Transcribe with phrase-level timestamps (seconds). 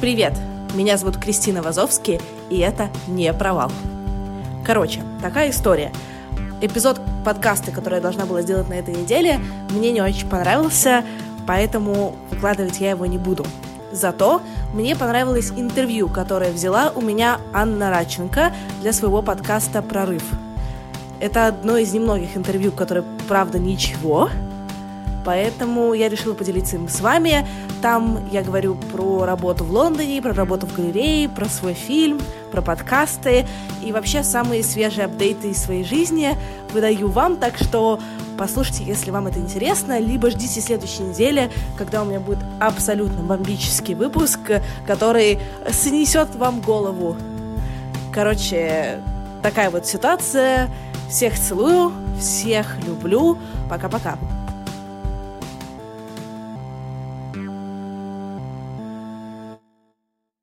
[0.00, 0.32] Привет!
[0.72, 3.70] Меня зовут Кристина Вазовский, и это не провал.
[4.64, 5.92] Короче, такая история.
[6.62, 11.04] Эпизод подкаста, который я должна была сделать на этой неделе, мне не очень понравился,
[11.46, 13.44] поэтому выкладывать я его не буду.
[13.92, 14.40] Зато
[14.72, 20.24] мне понравилось интервью, которое взяла у меня Анна Радченко для своего подкаста «Прорыв».
[21.20, 24.30] Это одно из немногих интервью, которое, правда, ничего,
[25.24, 27.46] поэтому я решила поделиться им с вами.
[27.82, 32.62] Там я говорю про работу в Лондоне, про работу в галерее, про свой фильм, про
[32.62, 33.46] подкасты
[33.82, 36.36] и вообще самые свежие апдейты из своей жизни
[36.72, 38.00] выдаю вам, так что
[38.38, 43.94] послушайте, если вам это интересно, либо ждите следующей недели, когда у меня будет абсолютно бомбический
[43.94, 44.40] выпуск,
[44.86, 45.38] который
[45.70, 47.16] снесет вам голову.
[48.12, 49.00] Короче,
[49.42, 50.68] такая вот ситуация.
[51.08, 53.36] Всех целую, всех люблю.
[53.68, 54.16] Пока-пока.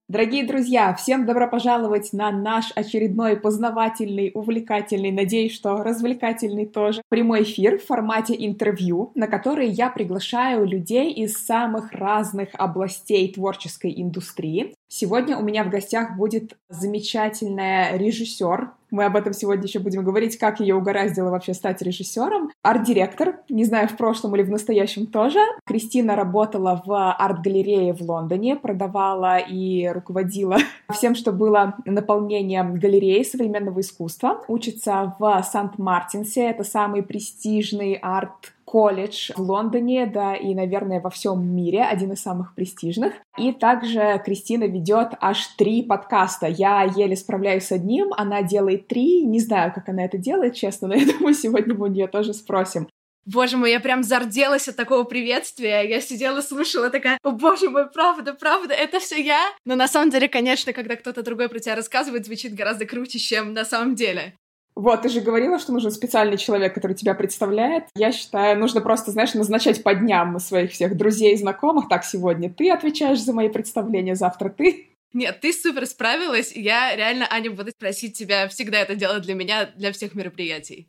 [0.10, 7.44] Дорогие друзья, всем добро пожаловать на наш очередной познавательный, увлекательный, надеюсь, что развлекательный тоже, прямой
[7.44, 14.74] эфир в формате интервью, на который я приглашаю людей из самых разных областей творческой индустрии.
[14.90, 18.72] Сегодня у меня в гостях будет замечательная режиссер.
[18.90, 22.52] Мы об этом сегодня еще будем говорить, как ее угораздило вообще стать режиссером.
[22.64, 25.40] Арт-директор, не знаю, в прошлом или в настоящем тоже.
[25.66, 30.58] Кристина работала в арт-галерее в Лондоне, продавала и руководила
[30.94, 34.42] всем, что было наполнением галереи современного искусства.
[34.48, 41.56] Учится в Сант-Мартинсе, это самый престижный арт колледж в Лондоне, да и, наверное, во всем
[41.56, 43.14] мире, один из самых престижных.
[43.38, 46.48] И также Кристина ведет аж три подкаста.
[46.48, 49.24] Я еле справляюсь с одним, она делает три.
[49.24, 52.34] Не знаю, как она это делает, честно, но я думаю, сегодня мы у нее тоже
[52.34, 52.90] спросим.
[53.26, 55.82] Боже мой, я прям зарделась от такого приветствия.
[55.82, 59.42] Я сидела, слушала, такая, о боже мой, правда, правда, это все я.
[59.66, 63.54] Но на самом деле, конечно, когда кто-то другой про тебя рассказывает, звучит гораздо круче, чем
[63.54, 64.34] на самом деле.
[64.78, 67.86] Вот, ты же говорила, что нужен специальный человек, который тебя представляет.
[67.96, 71.90] Я считаю, нужно просто, знаешь, назначать по дням своих всех друзей и знакомых.
[71.90, 74.90] Так, сегодня ты отвечаешь за мои представления, завтра ты.
[75.14, 76.56] Нет, ты супер справилась.
[76.56, 80.88] Я реально, Аня, буду просить тебя всегда это делать для меня, для всех мероприятий.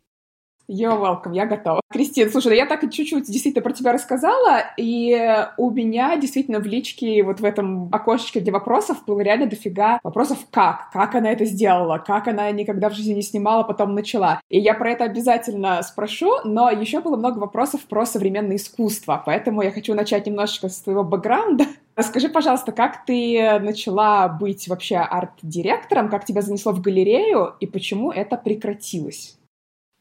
[0.71, 1.81] You're welcome, я готова.
[1.89, 7.23] Кристина, слушай, я так чуть-чуть действительно про тебя рассказала, и у меня действительно в личке
[7.23, 11.97] вот в этом окошечке для вопросов было реально дофига вопросов как, как она это сделала,
[11.97, 14.43] как она никогда в жизни не снимала, потом начала.
[14.51, 19.63] И я про это обязательно спрошу, но еще было много вопросов про современное искусство, поэтому
[19.63, 21.65] я хочу начать немножечко с твоего бэкграунда.
[21.97, 28.13] Расскажи, пожалуйста, как ты начала быть вообще арт-директором, как тебя занесло в галерею и почему
[28.13, 29.38] это прекратилось?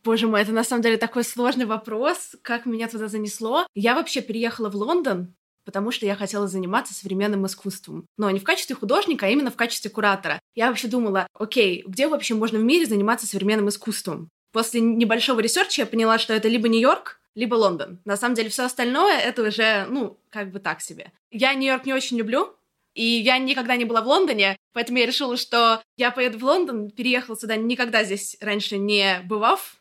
[0.07, 3.67] Боже мой, это на самом деле такой сложный вопрос, как меня туда занесло.
[3.75, 5.35] Я вообще переехала в Лондон,
[5.65, 8.05] потому что я хотела заниматься современным искусством.
[8.17, 10.39] Но не в качестве художника, а именно в качестве куратора.
[10.55, 14.29] Я вообще думала, окей, где вообще можно в мире заниматься современным искусством?
[14.53, 17.99] После небольшого ресерча я поняла, что это либо Нью-Йорк, либо Лондон.
[18.05, 21.11] На самом деле все остальное это уже, ну, как бы так себе.
[21.31, 22.55] Я Нью-Йорк не очень люблю,
[22.93, 26.91] и я никогда не была в Лондоне, поэтому я решила, что я поеду в Лондон,
[26.91, 29.76] переехала сюда никогда здесь раньше не бывав,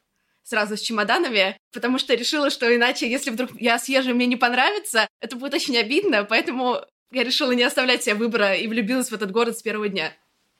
[0.47, 5.09] сразу с чемоданами, потому что решила, что иначе, если вдруг я съезжу мне не понравится,
[5.21, 6.81] это будет очень обидно, поэтому
[7.13, 10.13] я решила не оставлять себе выбора и влюбилась в этот город с первого дня.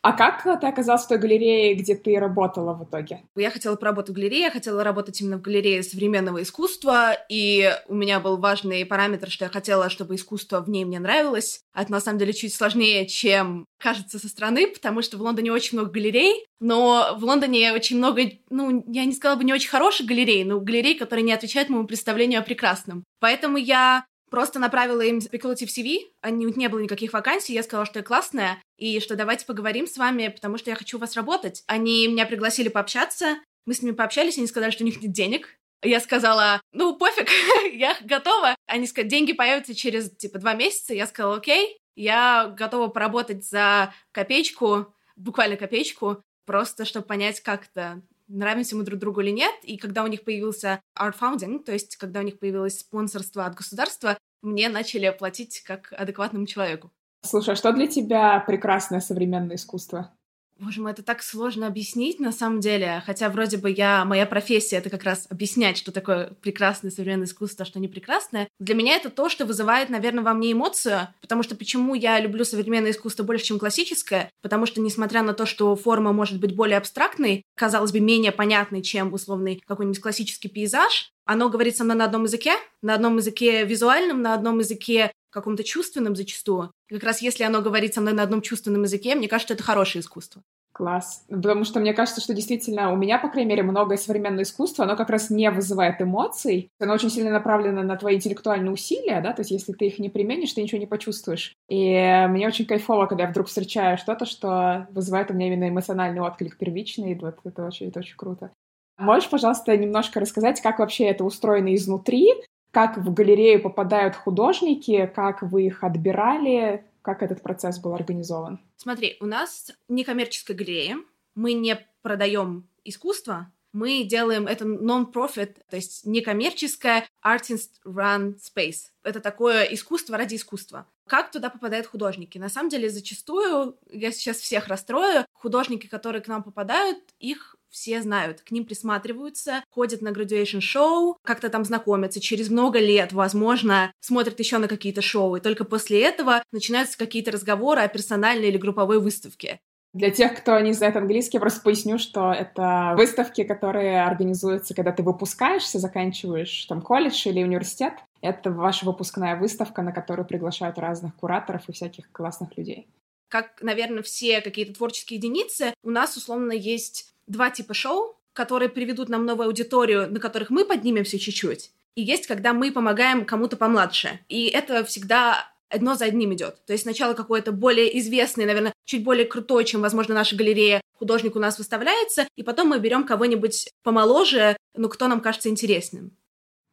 [0.07, 3.23] А как ты оказалась в той галерее, где ты работала в итоге?
[3.35, 7.95] Я хотела поработать в галерее, я хотела работать именно в галерее современного искусства, и у
[7.97, 11.63] меня был важный параметр, что я хотела, чтобы искусство в ней мне нравилось.
[11.75, 15.77] Это на самом деле чуть сложнее, чем кажется со стороны, потому что в Лондоне очень
[15.77, 20.07] много галерей, но в Лондоне очень много, ну, я не сказала бы не очень хороших
[20.07, 23.03] галерей, но галерей, которые не отвечают моему представлению о прекрасном.
[23.19, 28.01] Поэтому я Просто направила им speculative CV, они, не было никаких вакансий, я сказала, что
[28.01, 31.63] я классная, и что давайте поговорим с вами, потому что я хочу у вас работать.
[31.67, 35.57] Они меня пригласили пообщаться, мы с ними пообщались, они сказали, что у них нет денег.
[35.83, 37.29] Я сказала, ну, пофиг,
[37.73, 38.57] я готова.
[38.67, 40.95] Они сказали, деньги появятся через, типа, два месяца.
[40.95, 48.03] Я сказала, окей, я готова поработать за копеечку, буквально копеечку, просто чтобы понять, как это
[48.29, 49.55] нравимся мы друг другу или нет.
[49.63, 53.55] И когда у них появился art founding, то есть когда у них появилось спонсорство от
[53.55, 56.91] государства, мне начали платить как адекватному человеку.
[57.23, 60.17] Слушай, а что для тебя прекрасное современное искусство?
[60.59, 63.03] Боже мой, это так сложно объяснить на самом деле.
[63.05, 67.65] Хотя вроде бы я, моя профессия— это как раз объяснять, что такое прекрасное современное искусство,
[67.65, 68.49] а что не прекрасное.
[68.59, 71.09] Для меня это то, что вызывает, наверное, во мне эмоцию.
[71.21, 74.31] Потому что почему я люблю современное искусство больше, чем классическое?
[74.41, 78.81] Потому что, несмотря на то, что форма может быть более абстрактной, казалось бы, менее понятной,
[78.81, 83.65] чем условный какой-нибудь классический пейзаж, оно говорит со мной на одном языке, на одном языке
[83.65, 86.71] визуальном, на одном языке каком-то чувственном зачастую.
[86.89, 89.63] И как раз если оно говорит со мной на одном чувственном языке, мне кажется, это
[89.63, 90.43] хорошее искусство.
[90.77, 91.25] Класс.
[91.31, 94.95] Потому что мне кажется, что действительно у меня, по крайней мере, многое современное искусство, оно
[94.95, 96.69] как раз не вызывает эмоций.
[96.79, 100.11] Оно очень сильно направлено на твои интеллектуальные усилия, да, то есть если ты их не
[100.11, 101.55] применишь, ты ничего не почувствуешь.
[101.71, 106.21] И мне очень кайфово, когда я вдруг встречаю что-то, что вызывает у меня именно эмоциональный
[106.21, 108.51] отклик первичный, и вот это очень, это очень круто.
[108.99, 112.35] Можешь, пожалуйста, немножко рассказать, как вообще это устроено изнутри,
[112.71, 118.61] как в галерею попадают художники, как вы их отбирали, как этот процесс был организован?
[118.77, 120.99] Смотри, у нас некоммерческая галерея,
[121.35, 128.91] мы не продаем искусство, мы делаем это non-profit, то есть некоммерческое artist run space.
[129.03, 130.87] Это такое искусство ради искусства.
[131.07, 132.39] Как туда попадают художники?
[132.39, 138.03] На самом деле, зачастую, я сейчас всех расстрою, художники, которые к нам попадают, их все
[138.03, 143.93] знают, к ним присматриваются, ходят на graduation шоу, как-то там знакомятся, через много лет, возможно,
[144.01, 148.59] смотрят еще на какие-то шоу, и только после этого начинаются какие-то разговоры о персональной или
[148.59, 149.61] групповой выставке.
[149.97, 154.93] Для тех, кто не знает английский, я просто поясню, что это выставки, которые организуются, когда
[154.93, 157.95] ты выпускаешься, заканчиваешь там колледж или университет.
[158.21, 162.89] Это ваша выпускная выставка, на которую приглашают разных кураторов и всяких классных людей.
[163.29, 169.09] Как, наверное, все какие-то творческие единицы, у нас условно есть два типа шоу, которые приведут
[169.09, 171.71] нам новую аудиторию, на которых мы поднимемся чуть-чуть.
[171.95, 174.21] И есть, когда мы помогаем кому-то помладше.
[174.29, 176.65] И это всегда одно за одним идет.
[176.67, 181.37] То есть сначала какой-то более известный, наверное, чуть более крутой, чем, возможно, наша галерея, художник
[181.37, 186.11] у нас выставляется, и потом мы берем кого-нибудь помоложе, ну, кто нам кажется интересным.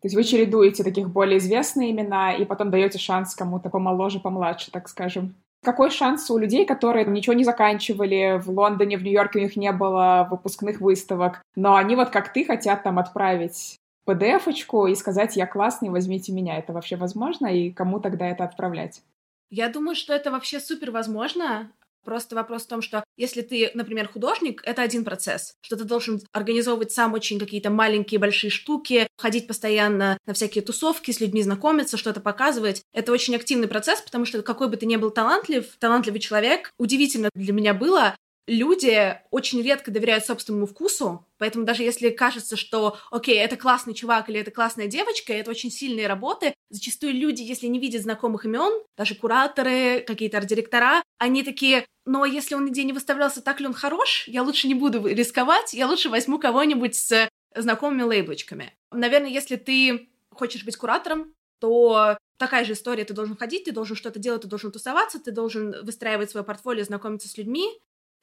[0.02, 4.70] То есть вы чередуете таких более известные имена и потом даете шанс кому-то помоложе, помладше,
[4.70, 5.34] так скажем.
[5.64, 9.72] Какой шанс у людей, которые ничего не заканчивали в Лондоне, в Нью-Йорке у них не
[9.72, 15.48] было выпускных выставок, но они вот как ты хотят там отправить PDF-очку и сказать «я
[15.48, 16.58] классный, возьмите меня».
[16.58, 17.48] Это вообще возможно?
[17.48, 19.02] И кому тогда это отправлять?
[19.50, 21.72] Я думаю, что это вообще супер возможно.
[22.04, 26.22] Просто вопрос в том, что если ты, например, художник, это один процесс, что ты должен
[26.32, 31.98] организовывать сам очень какие-то маленькие большие штуки, ходить постоянно на всякие тусовки, с людьми знакомиться,
[31.98, 32.82] что-то показывать.
[32.94, 37.30] Это очень активный процесс, потому что какой бы ты ни был талантлив, талантливый человек, удивительно
[37.36, 38.16] для меня было,
[38.48, 44.30] люди очень редко доверяют собственному вкусу, поэтому даже если кажется, что, окей, это классный чувак
[44.30, 48.84] или это классная девочка, это очень сильные работы, зачастую люди, если не видят знакомых имен,
[48.98, 53.74] даже кураторы, какие-то арт-директора, они такие, но если он нигде не выставлялся, так ли он
[53.74, 58.74] хорош, я лучше не буду рисковать, я лучше возьму кого-нибудь с знакомыми лейблочками.
[58.92, 63.96] Наверное, если ты хочешь быть куратором, то такая же история, ты должен ходить, ты должен
[63.96, 67.70] что-то делать, ты должен тусоваться, ты должен выстраивать свое портфолио, знакомиться с людьми,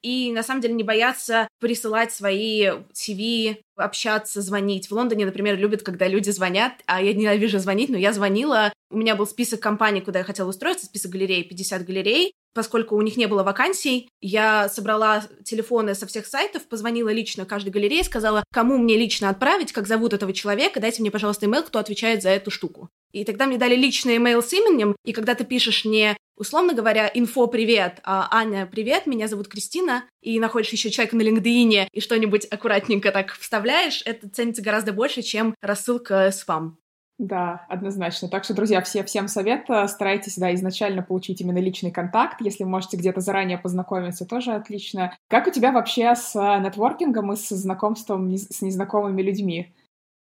[0.01, 4.89] и на самом деле не бояться присылать свои CV, общаться, звонить.
[4.89, 8.73] В Лондоне, например, любят, когда люди звонят, а я ненавижу звонить, но я звонила.
[8.89, 12.33] У меня был список компаний, куда я хотела устроиться, список галерей, 50 галерей.
[12.53, 17.69] Поскольку у них не было вакансий, я собрала телефоны со всех сайтов, позвонила лично каждой
[17.69, 21.79] галерее, сказала, кому мне лично отправить, как зовут этого человека, дайте мне, пожалуйста, имейл, кто
[21.79, 22.89] отвечает за эту штуку.
[23.11, 27.09] И тогда мне дали личный имейл с именем, и когда ты пишешь не условно говоря,
[27.13, 32.01] инфо «Привет», а, «Аня, привет, меня зовут Кристина», и находишь еще человека на LinkedIn и
[32.01, 36.79] что-нибудь аккуратненько так вставляешь, это ценится гораздо больше, чем рассылка спам.
[37.21, 38.29] Да, однозначно.
[38.29, 39.67] Так что, друзья, все, всем совет.
[39.87, 42.41] Старайтесь, да, изначально получить именно личный контакт.
[42.41, 45.15] Если можете где-то заранее познакомиться, тоже отлично.
[45.27, 49.71] Как у тебя вообще с э, нетворкингом и с знакомством с незнакомыми людьми?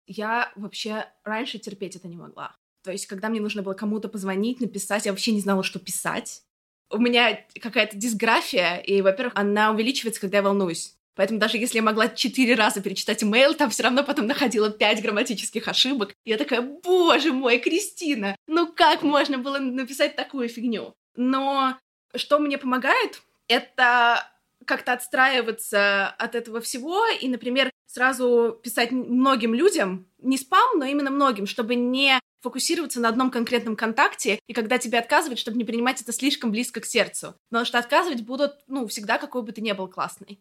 [0.06, 2.58] Я вообще раньше терпеть это не могла.
[2.84, 6.44] То есть, когда мне нужно было кому-то позвонить, написать, я вообще не знала, что писать.
[6.90, 10.98] У меня какая-то дисграфия, и, во-первых, она увеличивается, когда я волнуюсь.
[11.16, 15.02] Поэтому даже если я могла четыре раза перечитать имейл, там все равно потом находила пять
[15.02, 16.14] грамматических ошибок.
[16.26, 20.94] Я такая, боже мой, Кристина, ну как можно было написать такую фигню?
[21.16, 21.78] Но
[22.16, 24.28] что мне помогает, это
[24.66, 31.10] как-то отстраиваться от этого всего и, например, сразу писать многим людям, не спам, но именно
[31.10, 36.02] многим, чтобы не фокусироваться на одном конкретном контакте, и когда тебе отказывают, чтобы не принимать
[36.02, 37.36] это слишком близко к сердцу.
[37.50, 40.40] Потому что отказывать будут, ну, всегда, какой бы ты ни был классный.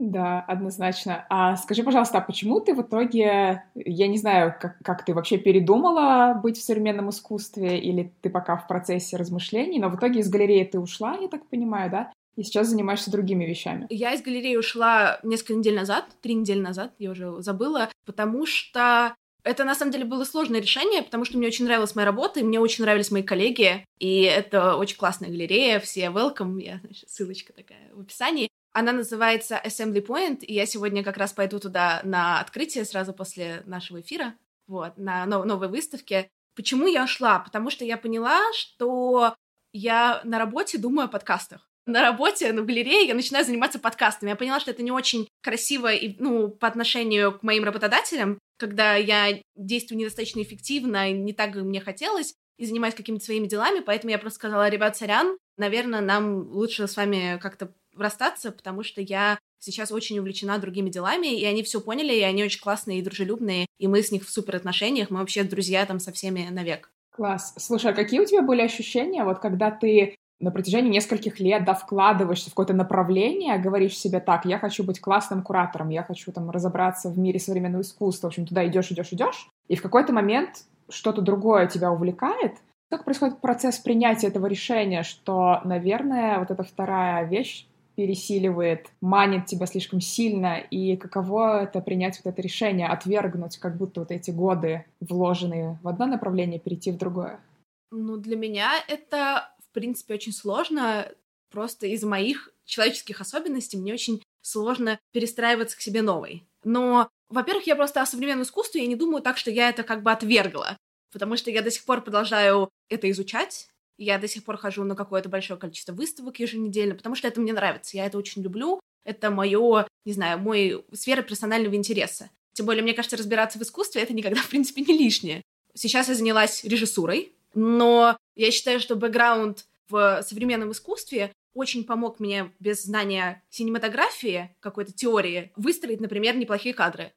[0.00, 1.26] Да, однозначно.
[1.28, 5.36] А скажи, пожалуйста, а почему ты в итоге, я не знаю, как, как ты вообще
[5.36, 10.30] передумала быть в современном искусстве, или ты пока в процессе размышлений, но в итоге из
[10.30, 12.12] галереи ты ушла, я так понимаю, да?
[12.36, 13.86] И сейчас занимаешься другими вещами.
[13.90, 19.14] Я из галереи ушла несколько недель назад, три недели назад, я уже забыла, потому что
[19.42, 22.42] это, на самом деле, было сложное решение, потому что мне очень нравилась моя работа, и
[22.42, 27.52] мне очень нравились мои коллеги, и это очень классная галерея, все welcome, я, значит, ссылочка
[27.52, 28.48] такая в описании.
[28.72, 33.62] Она называется Assembly Point, и я сегодня как раз пойду туда на открытие сразу после
[33.66, 34.34] нашего эфира,
[34.66, 36.28] вот, на нов- новой выставке.
[36.54, 37.40] Почему я ушла?
[37.40, 39.34] Потому что я поняла, что
[39.72, 41.68] я на работе думаю о подкастах.
[41.86, 44.30] На работе, на галерее я начинаю заниматься подкастами.
[44.30, 48.94] Я поняла, что это не очень красиво и, ну, по отношению к моим работодателям, когда
[48.94, 54.10] я действую недостаточно эффективно, не так, как мне хотелось, и занимаюсь какими-то своими делами, поэтому
[54.10, 59.38] я просто сказала, ребят, сорян, наверное, нам лучше с вами как-то расстаться, потому что я
[59.58, 63.66] сейчас очень увлечена другими делами, и они все поняли, и они очень классные и дружелюбные,
[63.78, 66.90] и мы с них в супер отношениях, мы вообще друзья там со всеми навек.
[67.14, 67.54] Класс.
[67.58, 71.74] Слушай, а какие у тебя были ощущения, вот когда ты на протяжении нескольких лет, да,
[71.74, 76.50] вкладываешься в какое-то направление, говоришь себе так, я хочу быть классным куратором, я хочу там
[76.50, 80.64] разобраться в мире современного искусства, в общем, туда идешь, идешь, идешь, и в какой-то момент
[80.88, 82.54] что-то другое тебя увлекает,
[82.90, 87.66] как происходит процесс принятия этого решения, что, наверное, вот эта вторая вещь
[88.00, 94.00] пересиливает, манит тебя слишком сильно, и каково это принять вот это решение, отвергнуть как будто
[94.00, 97.44] вот эти годы, вложенные в одно направление, перейти в другое?
[97.90, 101.12] Ну, для меня это, в принципе, очень сложно.
[101.50, 106.46] Просто из моих человеческих особенностей мне очень сложно перестраиваться к себе новой.
[106.64, 110.02] Но, во-первых, я просто о современном искусстве, я не думаю так, что я это как
[110.02, 110.78] бы отвергла,
[111.12, 113.68] потому что я до сих пор продолжаю это изучать,
[114.04, 117.52] я до сих пор хожу на какое-то большое количество выставок еженедельно, потому что это мне
[117.52, 117.96] нравится.
[117.96, 118.80] Я это очень люблю.
[119.04, 122.30] Это мое, не знаю, мой сфера персонального интереса.
[122.52, 125.42] Тем более, мне кажется, разбираться в искусстве— это никогда, в принципе, не лишнее.
[125.74, 132.52] Сейчас я занялась режиссурой, но я считаю, что бэкграунд в современном искусстве очень помог мне
[132.60, 137.12] без знания синематографии, какой-то теории, выстроить, например, неплохие кадры.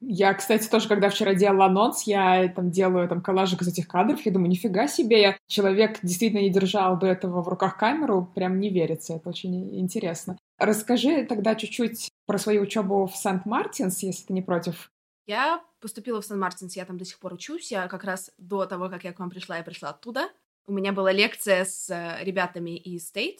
[0.00, 4.20] Я, кстати, тоже, когда вчера делала анонс, я там делаю там коллажик из этих кадров,
[4.26, 8.60] я думаю, нифига себе, я человек действительно не держал до этого в руках камеру, прям
[8.60, 10.36] не верится, это очень интересно.
[10.58, 14.90] Расскажи тогда чуть-чуть про свою учебу в Сант-Мартинс, если ты не против.
[15.26, 18.66] Я поступила в Saint Martins, я там до сих пор учусь, я как раз до
[18.66, 20.28] того, как я к вам пришла, я пришла оттуда.
[20.66, 23.38] У меня была лекция с э, ребятами из Tate,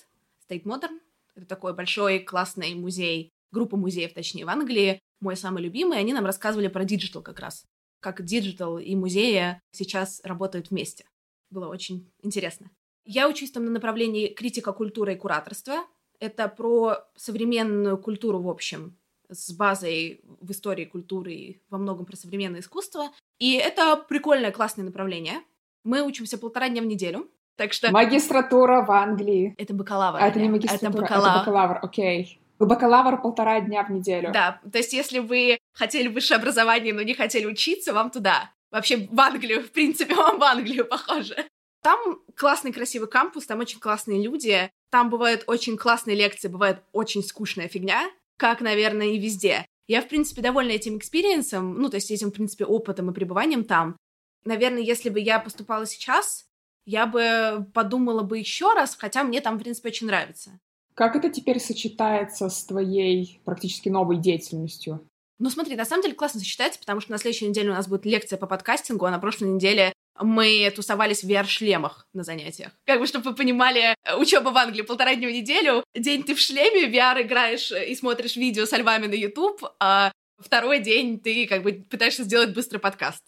[0.49, 1.01] Tate Modern,
[1.35, 6.27] это такой большой классный музей, группа музеев, точнее, в Англии, мой самый любимый, они нам
[6.27, 7.65] рассказывали про digital как раз.
[8.01, 11.07] Как digital и музеи сейчас работают вместе.
[11.51, 12.71] Было очень интересно.
[13.05, 15.85] Я учусь там на направлении критика культуры и кураторства.
[16.19, 18.97] Это про современную культуру в общем,
[19.29, 23.11] с базой в истории культуры и во многом про современное искусство.
[23.39, 25.41] И это прикольное, классное направление.
[25.85, 27.31] Мы учимся полтора дня в неделю.
[27.57, 27.91] Так что...
[27.91, 29.55] Магистратура в Англии.
[29.57, 30.19] Это бакалавр.
[30.21, 31.29] А это не магистратура, это бакалавр.
[31.29, 32.41] Это бакалавр, окей.
[32.59, 34.31] Бакалавр полтора дня в неделю.
[34.33, 38.51] Да, то есть если вы хотели высшее образование, но не хотели учиться, вам туда.
[38.71, 41.47] Вообще в Англию, в принципе, вам в Англию похоже.
[41.83, 47.23] Там классный красивый кампус, там очень классные люди, там бывают очень классные лекции, бывает очень
[47.23, 49.67] скучная фигня, как, наверное, и везде.
[49.87, 53.15] Я, в принципе, довольна этим experience ом, ну, то есть этим, в принципе, опытом и
[53.15, 53.97] пребыванием там.
[54.45, 56.47] Наверное, если бы я поступала сейчас,
[56.87, 60.59] я бы подумала бы еще раз, хотя мне там, в принципе, очень нравится.
[60.97, 65.07] Как это теперь сочетается с твоей практически новой деятельностью?
[65.39, 68.07] Ну, смотри, на самом деле классно сочетается, потому что на следующей неделе у нас будет
[68.07, 72.73] лекция по подкастингу, а на прошлой неделе мы тусовались в VR-шлемах на занятиях.
[72.87, 76.41] Как бы, чтобы вы понимали, учеба в Англии полтора дня в неделю, день ты в
[76.41, 81.63] шлеме, VR играешь и смотришь видео со львами на YouTube, а второй день ты как
[81.63, 83.21] бы пытаешься сделать быстрый подкаст.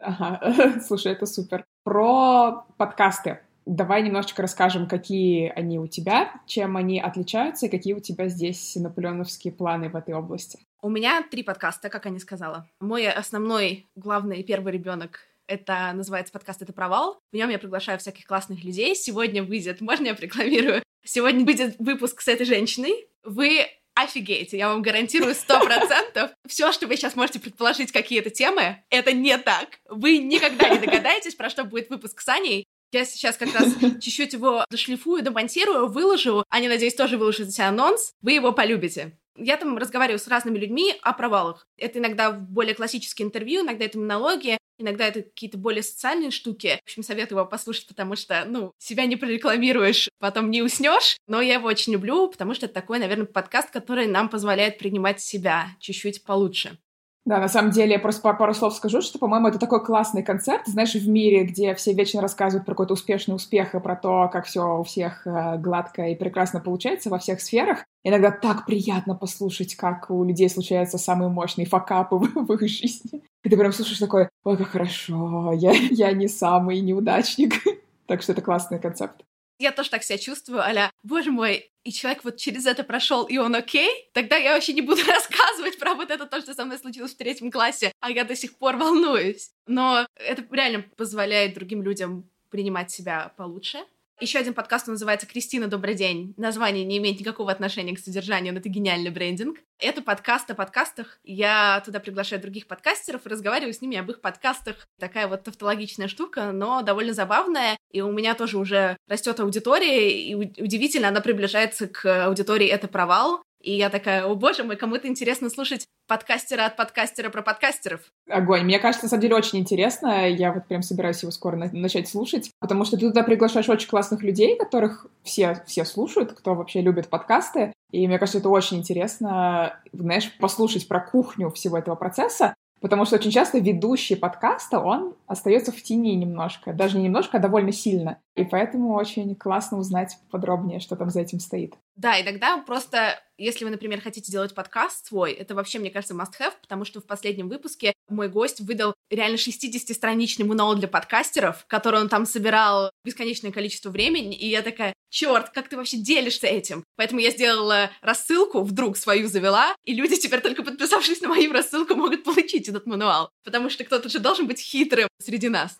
[0.00, 1.64] Ага, слушай, это супер.
[1.82, 3.40] Про подкасты.
[3.66, 8.76] Давай немножечко расскажем, какие они у тебя, чем они отличаются и какие у тебя здесь
[8.76, 10.60] наполеоновские планы в этой области.
[10.80, 12.68] У меня три подкаста, как я сказала.
[12.80, 17.18] Мой основной, главный первый ребенок это называется подкаст «Это провал».
[17.32, 18.94] В нем я приглашаю всяких классных людей.
[18.94, 20.82] Сегодня выйдет, можно я рекламирую?
[21.04, 23.06] Сегодня выйдет выпуск с этой женщиной.
[23.22, 26.30] Вы офигеете, я вам гарантирую сто процентов.
[26.46, 29.80] Все, что вы сейчас можете предположить, какие-то темы, это не так.
[29.88, 32.66] Вы никогда не догадаетесь, про что будет выпуск с Аней.
[32.92, 36.44] Я сейчас как раз чуть-чуть его дошлифую, домонтирую, выложу.
[36.48, 38.12] Они, надеюсь, тоже выложат анонс.
[38.22, 39.18] Вы его полюбите.
[39.36, 41.66] Я там разговариваю с разными людьми о провалах.
[41.76, 46.78] Это иногда более классические интервью, иногда это монологи, иногда это какие-то более социальные штуки.
[46.80, 51.18] В общем, советую его послушать, потому что, ну, себя не прорекламируешь, потом не уснешь.
[51.26, 55.20] Но я его очень люблю, потому что это такой, наверное, подкаст, который нам позволяет принимать
[55.20, 56.78] себя чуть-чуть получше.
[57.26, 60.62] Да, на самом деле, я просто пару слов скажу, что, по-моему, это такой классный концерт,
[60.66, 64.46] знаешь, в мире, где все вечно рассказывают про какой-то успешный успех и про то, как
[64.46, 67.84] все у всех э, гладко и прекрасно получается во всех сферах.
[68.04, 73.24] Иногда так приятно послушать, как у людей случаются самые мощные факапы в, их жизни.
[73.42, 77.54] И ты прям слушаешь такой, ой, как хорошо, я, я не самый неудачник.
[78.06, 79.24] так что это классный концепт.
[79.58, 83.38] Я тоже так себя чувствую, аля, боже мой, и человек вот через это прошел, и
[83.38, 86.78] он окей, тогда я вообще не буду рассказывать про вот это то, что со мной
[86.78, 89.50] случилось в третьем классе, а я до сих пор волнуюсь.
[89.66, 93.78] Но это реально позволяет другим людям принимать себя получше,
[94.18, 96.32] еще один подкаст называется «Кристина, добрый день».
[96.38, 99.58] Название не имеет никакого отношения к содержанию, но это гениальный брендинг.
[99.78, 101.18] Это подкаст о подкастах.
[101.22, 104.88] Я туда приглашаю других подкастеров и разговариваю с ними об их подкастах.
[104.98, 107.76] Такая вот тавтологичная штука, но довольно забавная.
[107.90, 113.42] И у меня тоже уже растет аудитория, и удивительно, она приближается к аудитории «Это провал».
[113.66, 118.00] И я такая, о боже мой, кому-то интересно слушать подкастера от подкастера про подкастеров.
[118.30, 118.62] Огонь.
[118.62, 120.28] Мне кажется, на самом деле очень интересно.
[120.28, 123.88] Я вот прям собираюсь его скоро на- начать слушать, потому что ты туда приглашаешь очень
[123.88, 127.72] классных людей, которых все, все слушают, кто вообще любит подкасты.
[127.90, 132.54] И мне кажется, это очень интересно, знаешь, послушать про кухню всего этого процесса.
[132.80, 137.40] Потому что очень часто ведущий подкаста, он остается в тени немножко, даже не немножко, а
[137.40, 138.18] довольно сильно.
[138.36, 141.74] И поэтому очень классно узнать подробнее, что там за этим стоит.
[141.96, 146.52] Да, иногда просто, если вы, например, хотите делать подкаст свой, это вообще, мне кажется, must-have,
[146.60, 152.10] потому что в последнем выпуске мой гость выдал реально 60-страничный мануал для подкастеров, который он
[152.10, 156.84] там собирал бесконечное количество времени, и я такая, черт, как ты вообще делишься этим?
[156.96, 161.94] Поэтому я сделала рассылку, вдруг свою завела, и люди теперь только подписавшись на мою рассылку
[161.94, 165.78] могут получить этот мануал, потому что кто-то же должен быть хитрым среди нас.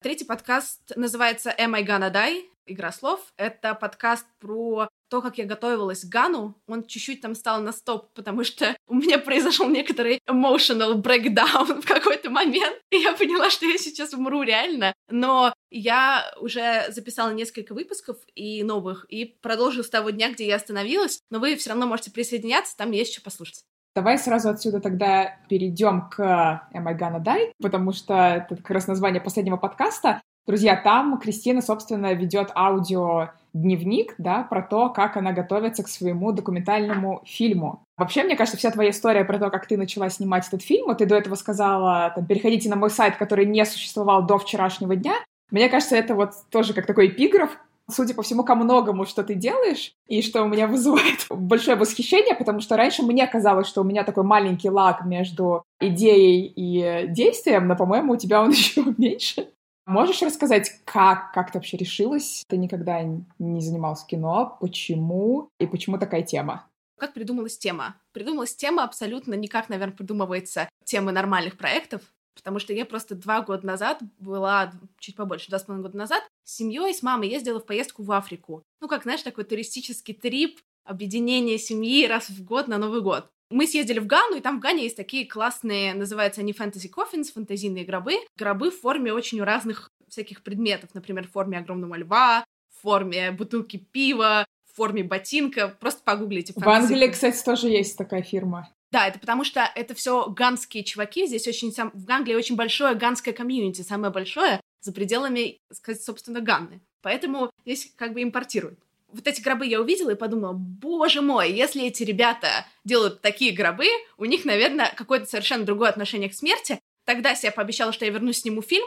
[0.00, 3.32] Третий подкаст называется «Am I Gonna Die?» Игра слов.
[3.36, 8.12] Это подкаст про то, как я готовилась к Гану, он чуть-чуть там стал на стоп,
[8.14, 13.66] потому что у меня произошел некоторый emotional breakdown в какой-то момент, и я поняла, что
[13.66, 14.94] я сейчас умру реально.
[15.10, 20.56] Но я уже записала несколько выпусков и новых, и продолжу с того дня, где я
[20.56, 23.64] остановилась, но вы все равно можете присоединяться, там есть что послушать.
[23.94, 28.86] Давай сразу отсюда тогда перейдем к Am I Gonna Die, потому что это как раз
[28.86, 30.20] название последнего подкаста.
[30.46, 36.32] Друзья, там Кристина, собственно, ведет аудио дневник, да, про то, как она готовится к своему
[36.32, 37.82] документальному фильму.
[37.96, 40.98] Вообще, мне кажется, вся твоя история про то, как ты начала снимать этот фильм, вот
[40.98, 45.14] ты до этого сказала, там, переходите на мой сайт, который не существовал до вчерашнего дня.
[45.50, 47.58] Мне кажется, это вот тоже как такой эпиграф,
[47.90, 52.34] судя по всему, ко многому, что ты делаешь, и что у меня вызывает большое восхищение,
[52.34, 57.66] потому что раньше мне казалось, что у меня такой маленький лаг между идеей и действием,
[57.68, 59.48] но, по-моему, у тебя он еще меньше.
[59.86, 62.44] Можешь рассказать, как, как ты вообще решилась?
[62.46, 63.02] Ты никогда
[63.38, 64.58] не занималась кино.
[64.60, 65.48] Почему?
[65.58, 66.66] И почему такая тема?
[66.98, 67.94] Как придумалась тема?
[68.12, 72.02] Придумалась тема абсолютно не как, наверное, придумывается темы нормальных проектов,
[72.38, 76.22] потому что я просто два года назад была, чуть побольше, два с половиной года назад,
[76.44, 78.62] с семьей, с мамой ездила в поездку в Африку.
[78.80, 83.28] Ну, как, знаешь, такой туристический трип, объединение семьи раз в год на Новый год.
[83.50, 87.32] Мы съездили в Гану, и там в Гане есть такие классные, называются они fantasy coffins,
[87.32, 88.14] фантазийные гробы.
[88.36, 93.78] Гробы в форме очень разных всяких предметов, например, в форме огромного льва, в форме бутылки
[93.78, 95.68] пива, в форме ботинка.
[95.80, 96.52] Просто погуглите.
[96.54, 98.68] В Англии, кстати, тоже есть такая фирма.
[98.90, 101.26] Да, это потому что это все ганские чуваки.
[101.26, 101.90] Здесь очень сам...
[101.94, 106.80] в Англии очень большое ганское комьюнити, самое большое за пределами, сказать, собственно, Ганны.
[107.02, 108.78] Поэтому здесь как бы импортируют
[109.10, 113.86] вот эти гробы я увидела и подумала, боже мой, если эти ребята делают такие гробы,
[114.18, 116.78] у них, наверное, какое-то совершенно другое отношение к смерти.
[117.04, 118.86] Тогда я пообещала, что я вернусь сниму фильм,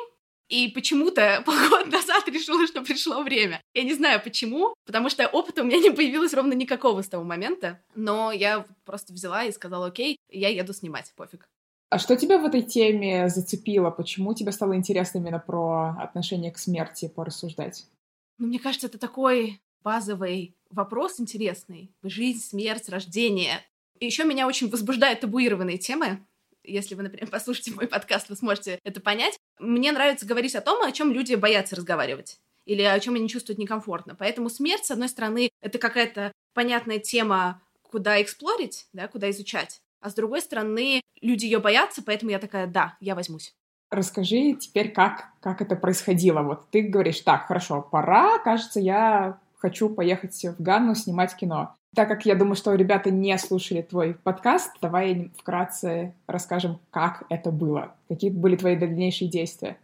[0.51, 3.61] и почему-то полгода назад решила, что пришло время.
[3.73, 7.23] Я не знаю почему, потому что опыта у меня не появилось ровно никакого с того
[7.23, 11.47] момента, но я просто взяла и сказала, окей, я еду снимать, пофиг.
[11.89, 13.91] А что тебя в этой теме зацепило?
[13.91, 17.85] Почему тебе стало интересно именно про отношение к смерти порассуждать?
[18.37, 21.91] Ну, мне кажется, это такой базовый вопрос интересный.
[22.03, 23.61] Жизнь, смерть, рождение.
[23.99, 26.25] И еще меня очень возбуждают табуированные темы.
[26.63, 29.37] Если вы, например, послушаете мой подкаст, вы сможете это понять.
[29.59, 33.59] Мне нравится говорить о том, о чем люди боятся разговаривать или о чем они чувствуют
[33.59, 34.15] некомфортно.
[34.15, 39.81] Поэтому смерть, с одной стороны, это какая-то понятная тема, куда эксплорить, да, куда изучать.
[39.99, 43.53] А с другой стороны, люди ее боятся, поэтому я такая, да, я возьмусь.
[43.91, 46.41] Расскажи теперь, как, как это происходило.
[46.41, 51.75] Вот ты говоришь, так, хорошо, пора, кажется, я хочу поехать в Ганну снимать кино.
[51.93, 57.51] Так как я думаю, что ребята не слушали твой подкаст, давай вкратце расскажем, как это
[57.51, 57.95] было.
[58.07, 59.77] Какие были твои дальнейшие действия?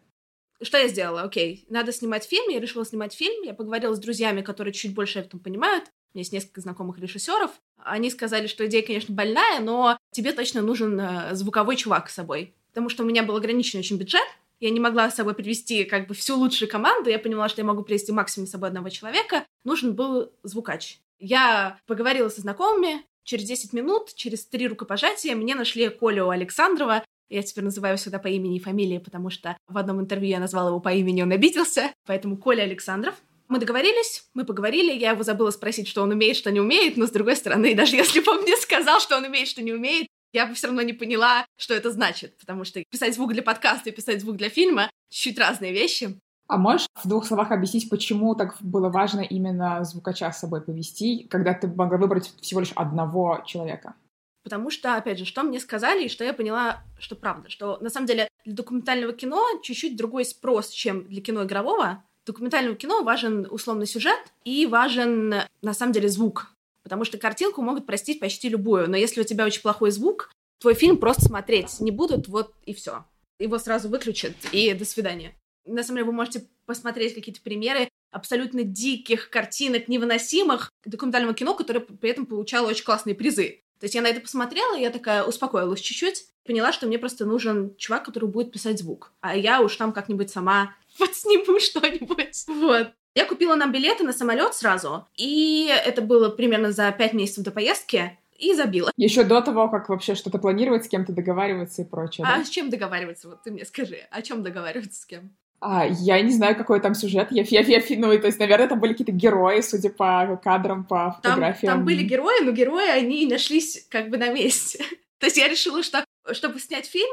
[0.61, 1.23] Что я сделала?
[1.23, 5.21] Окей, надо снимать фильм, я решила снимать фильм, я поговорила с друзьями, которые чуть больше
[5.21, 7.51] в этом понимают, у меня есть несколько знакомых режиссеров,
[7.83, 12.55] они сказали, что идея, конечно, больная, но тебе точно нужен э, звуковой чувак с собой,
[12.69, 14.25] потому что у меня был ограниченный очень бюджет,
[14.59, 17.65] я не могла с собой привести как бы всю лучшую команду, я поняла, что я
[17.65, 20.99] могу привести максимум с собой одного человека, нужен был звукач.
[21.19, 27.43] Я поговорила со знакомыми, через 10 минут, через три рукопожатия мне нашли Колю Александрова, я
[27.43, 30.79] теперь называю всегда по имени и фамилии, потому что в одном интервью я назвала его
[30.79, 31.93] по имени, он обиделся.
[32.05, 33.15] Поэтому Коля Александров.
[33.49, 37.07] Мы договорились, мы поговорили, я его забыла спросить, что он умеет, что не умеет, но
[37.07, 40.07] с другой стороны, даже если бы он мне сказал, что он умеет, что не умеет,
[40.33, 43.89] я бы все равно не поняла, что это значит, потому что писать звук для подкаста
[43.89, 46.19] и писать звук для фильма— чуть разные вещи.
[46.47, 51.27] А можешь в двух словах объяснить, почему так было важно именно звукача с собой повести,
[51.29, 53.95] когда ты могла выбрать всего лишь одного человека?
[54.43, 57.89] Потому что, опять же, что мне сказали, и что я поняла, что правда, что на
[57.89, 62.01] самом деле для документального кино чуть-чуть другой спрос, чем для кино игрового.
[62.25, 66.53] Документальному кино важен условный сюжет и важен, на самом деле, звук.
[66.83, 70.75] Потому что картинку могут простить почти любую, но если у тебя очень плохой звук, твой
[70.75, 73.03] фильм просто смотреть не будут, вот и все.
[73.39, 75.33] Его сразу выключат, и до свидания.
[75.67, 81.81] На самом деле вы можете посмотреть какие-то примеры абсолютно диких картинок, невыносимых документального кино, которое
[81.81, 83.61] при этом получало очень классные призы.
[83.79, 87.25] То есть я на это посмотрела, и я такая успокоилась чуть-чуть, поняла, что мне просто
[87.25, 89.11] нужен чувак, который будет писать звук.
[89.21, 92.45] А я уж там как-нибудь сама подсниму что-нибудь.
[92.47, 92.91] Вот.
[93.13, 97.51] Я купила нам билеты на самолет сразу, и это было примерно за пять месяцев до
[97.51, 98.91] поездки, и забила.
[98.97, 102.27] Еще до того, как вообще что-то планировать, с кем-то договариваться и прочее.
[102.27, 102.45] А да?
[102.45, 103.29] с чем договариваться?
[103.29, 105.35] Вот ты мне скажи, о чем договариваться с кем?
[105.59, 107.29] А, я не знаю, какой там сюжет.
[107.31, 111.13] Я, я, я, ну, то есть, наверное, там были какие-то герои, судя по кадрам, по
[111.13, 111.71] фотографиям.
[111.71, 114.83] Там, там были герои, но герои, они нашлись как бы на месте.
[115.17, 117.09] то есть я решила, что чтобы снять фильм,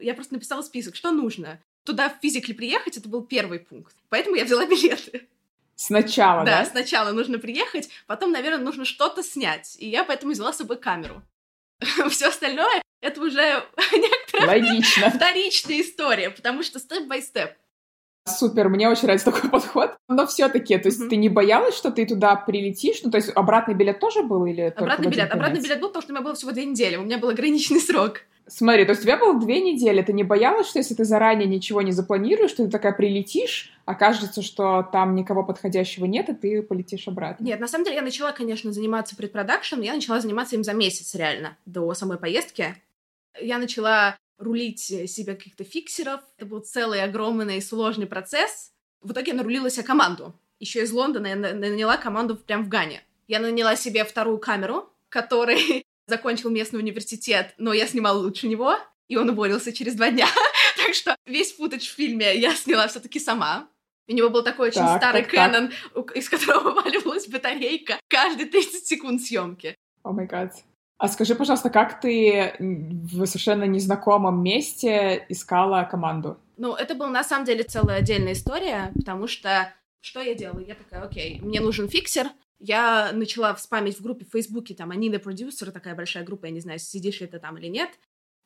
[0.00, 1.60] я просто написала список, что нужно.
[1.84, 3.94] Туда в физикле приехать, это был первый пункт.
[4.08, 5.28] Поэтому я взяла билеты.
[5.76, 6.60] Сначала, да?
[6.60, 9.76] Да, сначала нужно приехать, потом, наверное, нужно что-то снять.
[9.78, 11.22] И я поэтому взяла с собой камеру.
[12.08, 17.54] Все остальное— это уже некоторая вторичная история, потому что степ-бай-степ.
[18.26, 19.96] Супер, мне очень нравится такой подход.
[20.08, 21.08] Но все-таки, то есть mm-hmm.
[21.08, 23.02] ты не боялась, что ты туда прилетишь?
[23.02, 25.32] Ну, то есть обратный билет тоже был или Обратный билет.
[25.32, 26.96] Обратный билет был, потому что у меня было всего две недели.
[26.96, 28.22] У меня был ограниченный срок.
[28.46, 31.46] Смотри, то есть у тебя было две недели, ты не боялась, что если ты заранее
[31.46, 36.62] ничего не запланируешь, что ты такая прилетишь, окажется, что там никого подходящего нет, и ты
[36.62, 37.42] полетишь обратно?
[37.44, 41.14] Нет, на самом деле я начала, конечно, заниматься предпродакшн, я начала заниматься им за месяц
[41.14, 42.74] реально, до самой поездки.
[43.40, 46.20] Я начала рулить себе каких-то фиксеров.
[46.36, 48.72] Это был целый огромный и сложный процесс.
[49.00, 50.34] В итоге я нарулила себе команду.
[50.58, 53.02] Еще из Лондона я наняла команду прямо в Гане.
[53.28, 58.76] Я наняла себе вторую камеру, который закончил местный университет, но я снимала лучше него,
[59.08, 60.28] и он уволился через два дня.
[60.76, 63.68] так что весь футаж в фильме я сняла все таки сама.
[64.08, 65.72] У него был такой очень так, старый Canon,
[66.14, 69.76] из которого вываливалась батарейка каждые 30 секунд съемки.
[70.02, 70.52] О май гад.
[71.02, 76.38] А скажи, пожалуйста, как ты в совершенно незнакомом месте искала команду?
[76.56, 80.60] Ну, это была на самом деле целая отдельная история, потому что что я делала?
[80.60, 82.28] Я такая, окей, мне нужен фиксер.
[82.60, 86.46] Я начала спамить в группе в Фейсбуке, там, I need a producer, такая большая группа,
[86.46, 87.90] я не знаю, сидишь ли ты там или нет.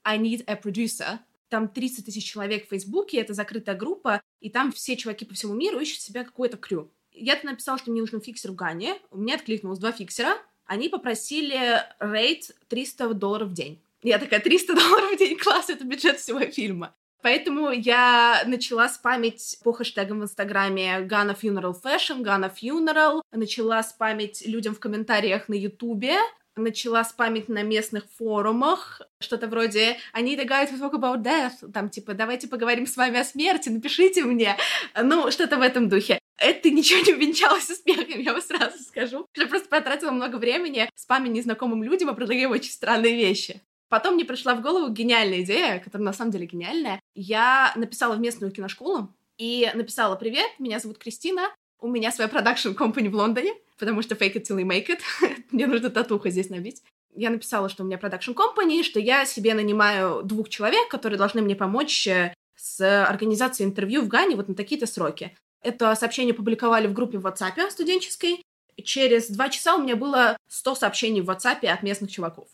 [0.03, 1.19] I need a producer.
[1.51, 5.53] Там 30 тысяч человек в Фейсбуке, это закрытая группа, и там все чуваки по всему
[5.53, 6.91] миру ищут себе какое-то крю.
[7.13, 11.83] Я написала, что мне нужен фиксер в Гане, у меня откликнулось два фиксера, они попросили
[12.01, 13.81] рейд 300 долларов в день.
[14.03, 16.95] Я такая, 300 долларов в день, класс, это бюджет всего фильма.
[17.23, 24.47] Поэтому я начала спамить по хэштегам в Инстаграме Ghana Funeral Fashion, Ghana Funeral, начала спамить
[24.47, 26.19] людям в комментариях на Ютубе,
[26.55, 31.71] начала спамить на местных форумах, что-то вроде «I need a guy to talk about death»,
[31.73, 34.57] там типа «давайте поговорим с вами о смерти, напишите мне»,
[34.95, 36.21] ну, что-то в этом духе.
[36.39, 39.27] Это ничего не увенчалось успехом, я вам сразу скажу.
[39.37, 43.63] Я просто потратила много времени спамя незнакомым людям и предлагая очень странные вещи.
[43.89, 47.01] Потом мне пришла в голову гениальная идея, которая на самом деле гениальная.
[47.15, 52.73] Я написала в местную киношколу и написала «Привет, меня зовут Кристина, у меня своя продакшн
[52.73, 55.01] компания в Лондоне, потому что fake it till you make it.
[55.51, 56.83] мне нужно татуху здесь набить.
[57.15, 61.43] Я написала, что у меня продакшн компания, что я себе нанимаю двух человек, которые должны
[61.43, 65.37] мне помочь э, с организацией интервью в Гане вот на такие-то сроки.
[65.63, 68.43] Это сообщение публиковали в группе в WhatsApp студенческой.
[68.83, 72.49] Через два часа у меня было 100 сообщений в WhatsApp от местных чуваков.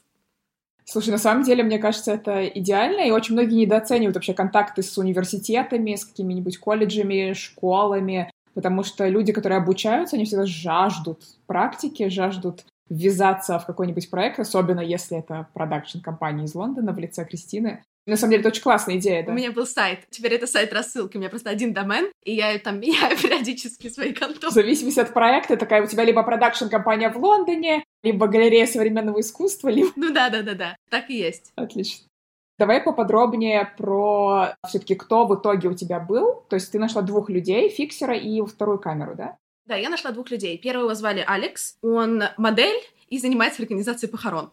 [0.84, 4.98] Слушай, на самом деле, мне кажется, это идеально, и очень многие недооценивают вообще контакты с
[4.98, 12.64] университетами, с какими-нибудь колледжами, школами, потому что люди, которые обучаются, они всегда жаждут практики, жаждут
[12.88, 17.82] ввязаться в какой-нибудь проект, особенно если это продакшн-компания из Лондона в лице Кристины.
[18.06, 19.32] На самом деле, это очень классная идея, да?
[19.32, 20.00] У меня был сайт.
[20.10, 21.16] Теперь это сайт рассылки.
[21.16, 24.50] У меня просто один домен, и я там меняю периодически свои конторы.
[24.50, 29.68] В зависимости от проекта, такая у тебя либо продакшн-компания в Лондоне, либо галерея современного искусства,
[29.68, 29.90] либо...
[29.94, 31.52] Ну да-да-да-да, так и есть.
[31.54, 32.06] Отлично.
[32.58, 36.44] Давай поподробнее про все-таки кто в итоге у тебя был.
[36.48, 39.36] То есть ты нашла двух людей, фиксера и вторую камеру, да?
[39.66, 40.58] Да, я нашла двух людей.
[40.58, 44.50] Первого звали Алекс, он модель и занимается организацией похорон.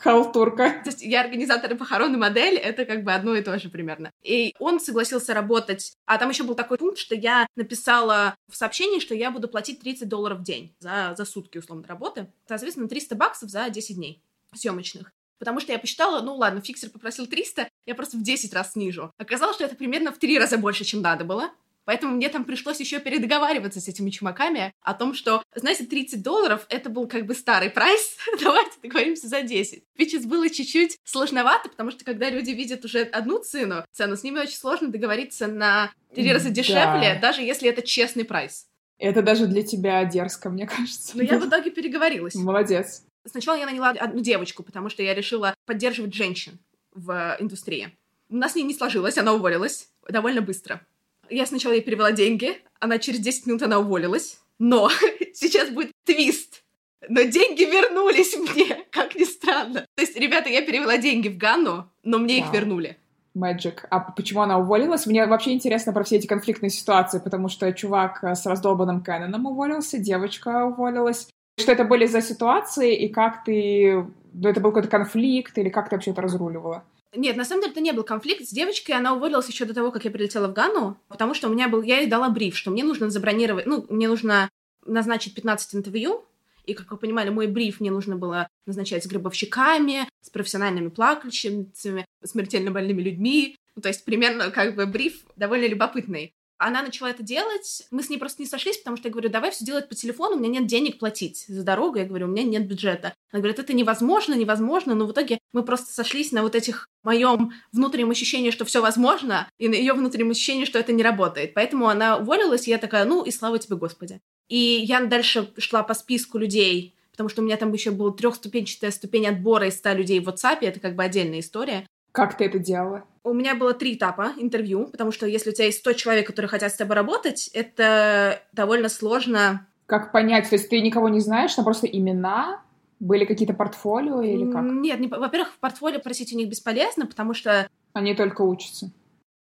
[0.00, 0.80] Халтурка.
[0.82, 4.10] То есть я организатор похорон и модель, это как бы одно и то же примерно.
[4.22, 5.92] И он согласился работать.
[6.06, 9.80] А там еще был такой пункт, что я написала в сообщении, что я буду платить
[9.80, 12.28] 30 долларов в день за, за сутки, условно, работы.
[12.48, 14.22] Соответственно, 300 баксов за 10 дней
[14.54, 15.12] съемочных.
[15.38, 19.10] Потому что я посчитала, ну ладно, фиксер попросил 300, я просто в 10 раз снижу.
[19.16, 21.50] Оказалось, что это примерно в 3 раза больше, чем надо было.
[21.90, 26.64] Поэтому мне там пришлось еще передоговариваться с этими чумаками о том, что, знаете, 30 долларов—
[26.68, 29.82] это был как бы старый прайс, давайте договоримся за 10.
[29.96, 34.38] Ведь было чуть-чуть сложновато, потому что когда люди видят уже одну цену, цену, с ними
[34.38, 37.20] очень сложно договориться на три раза дешевле, да.
[37.20, 38.68] даже если это честный прайс.
[38.98, 41.16] Это даже для тебя дерзко, мне кажется.
[41.16, 42.36] Но я в итоге переговорилась.
[42.36, 43.02] Молодец.
[43.24, 46.60] Сначала я наняла одну девочку, потому что я решила поддерживать женщин
[46.94, 47.98] в индустрии.
[48.28, 50.86] У нас с ней не сложилось, она уволилась довольно быстро.
[51.30, 54.40] Я сначала ей перевела деньги, она через 10 минут она уволилась.
[54.58, 54.90] Но
[55.34, 56.62] сейчас будет твист.
[57.08, 59.86] Но деньги вернулись мне, как ни странно.
[59.96, 62.44] То есть, ребята, я перевела деньги в Ганну, но мне wow.
[62.44, 62.96] их вернули.
[63.34, 63.86] Magic.
[63.90, 65.06] А почему она уволилась?
[65.06, 69.98] Мне вообще интересно про все эти конфликтные ситуации, потому что чувак с раздолбанным Кэноном уволился,
[69.98, 71.28] девочка уволилась.
[71.58, 74.06] Что это были за ситуации, и как ты...
[74.32, 76.84] Ну, это был какой-то конфликт, или как ты вообще это разруливала?
[77.14, 79.90] Нет, на самом деле это не был конфликт с девочкой, она уволилась еще до того,
[79.90, 82.70] как я прилетела в Гану, потому что у меня был, я ей дала бриф, что
[82.70, 84.48] мне нужно забронировать, ну, мне нужно
[84.86, 86.24] назначить 15 интервью,
[86.66, 92.04] и, как вы понимали, мой бриф мне нужно было назначать с гробовщиками, с профессиональными плакальщицами,
[92.22, 93.56] смертельно больными людьми.
[93.74, 96.32] Ну, то есть примерно как бы бриф довольно любопытный.
[96.62, 99.50] Она начала это делать, мы с ней просто не сошлись, потому что я говорю, давай
[99.50, 102.42] все делать по телефону, у меня нет денег платить за дорогу, я говорю, у меня
[102.42, 103.14] нет бюджета.
[103.32, 107.54] Она говорит, это невозможно, невозможно, но в итоге мы просто сошлись на вот этих моем
[107.72, 111.54] внутреннем ощущении, что все возможно, и на ее внутреннем ощущении, что это не работает.
[111.54, 114.20] Поэтому она уволилась, и я такая, ну и слава тебе, Господи.
[114.50, 118.90] И я дальше шла по списку людей, потому что у меня там еще была трехступенчатая
[118.90, 121.86] ступень отбора из 100 людей в WhatsApp, это как бы отдельная история.
[122.12, 123.06] Как ты это делала?
[123.22, 126.48] У меня было три этапа интервью, потому что если у тебя есть 100 человек, которые
[126.48, 129.66] хотят с тобой работать, это довольно сложно.
[129.86, 130.48] Как понять?
[130.48, 132.62] То есть ты никого не знаешь, там просто имена,
[132.98, 134.62] были какие-то портфолио или как?
[134.64, 137.68] Нет, не, во-первых, в портфолио просить у них бесполезно, потому что...
[137.92, 138.90] Они только учатся.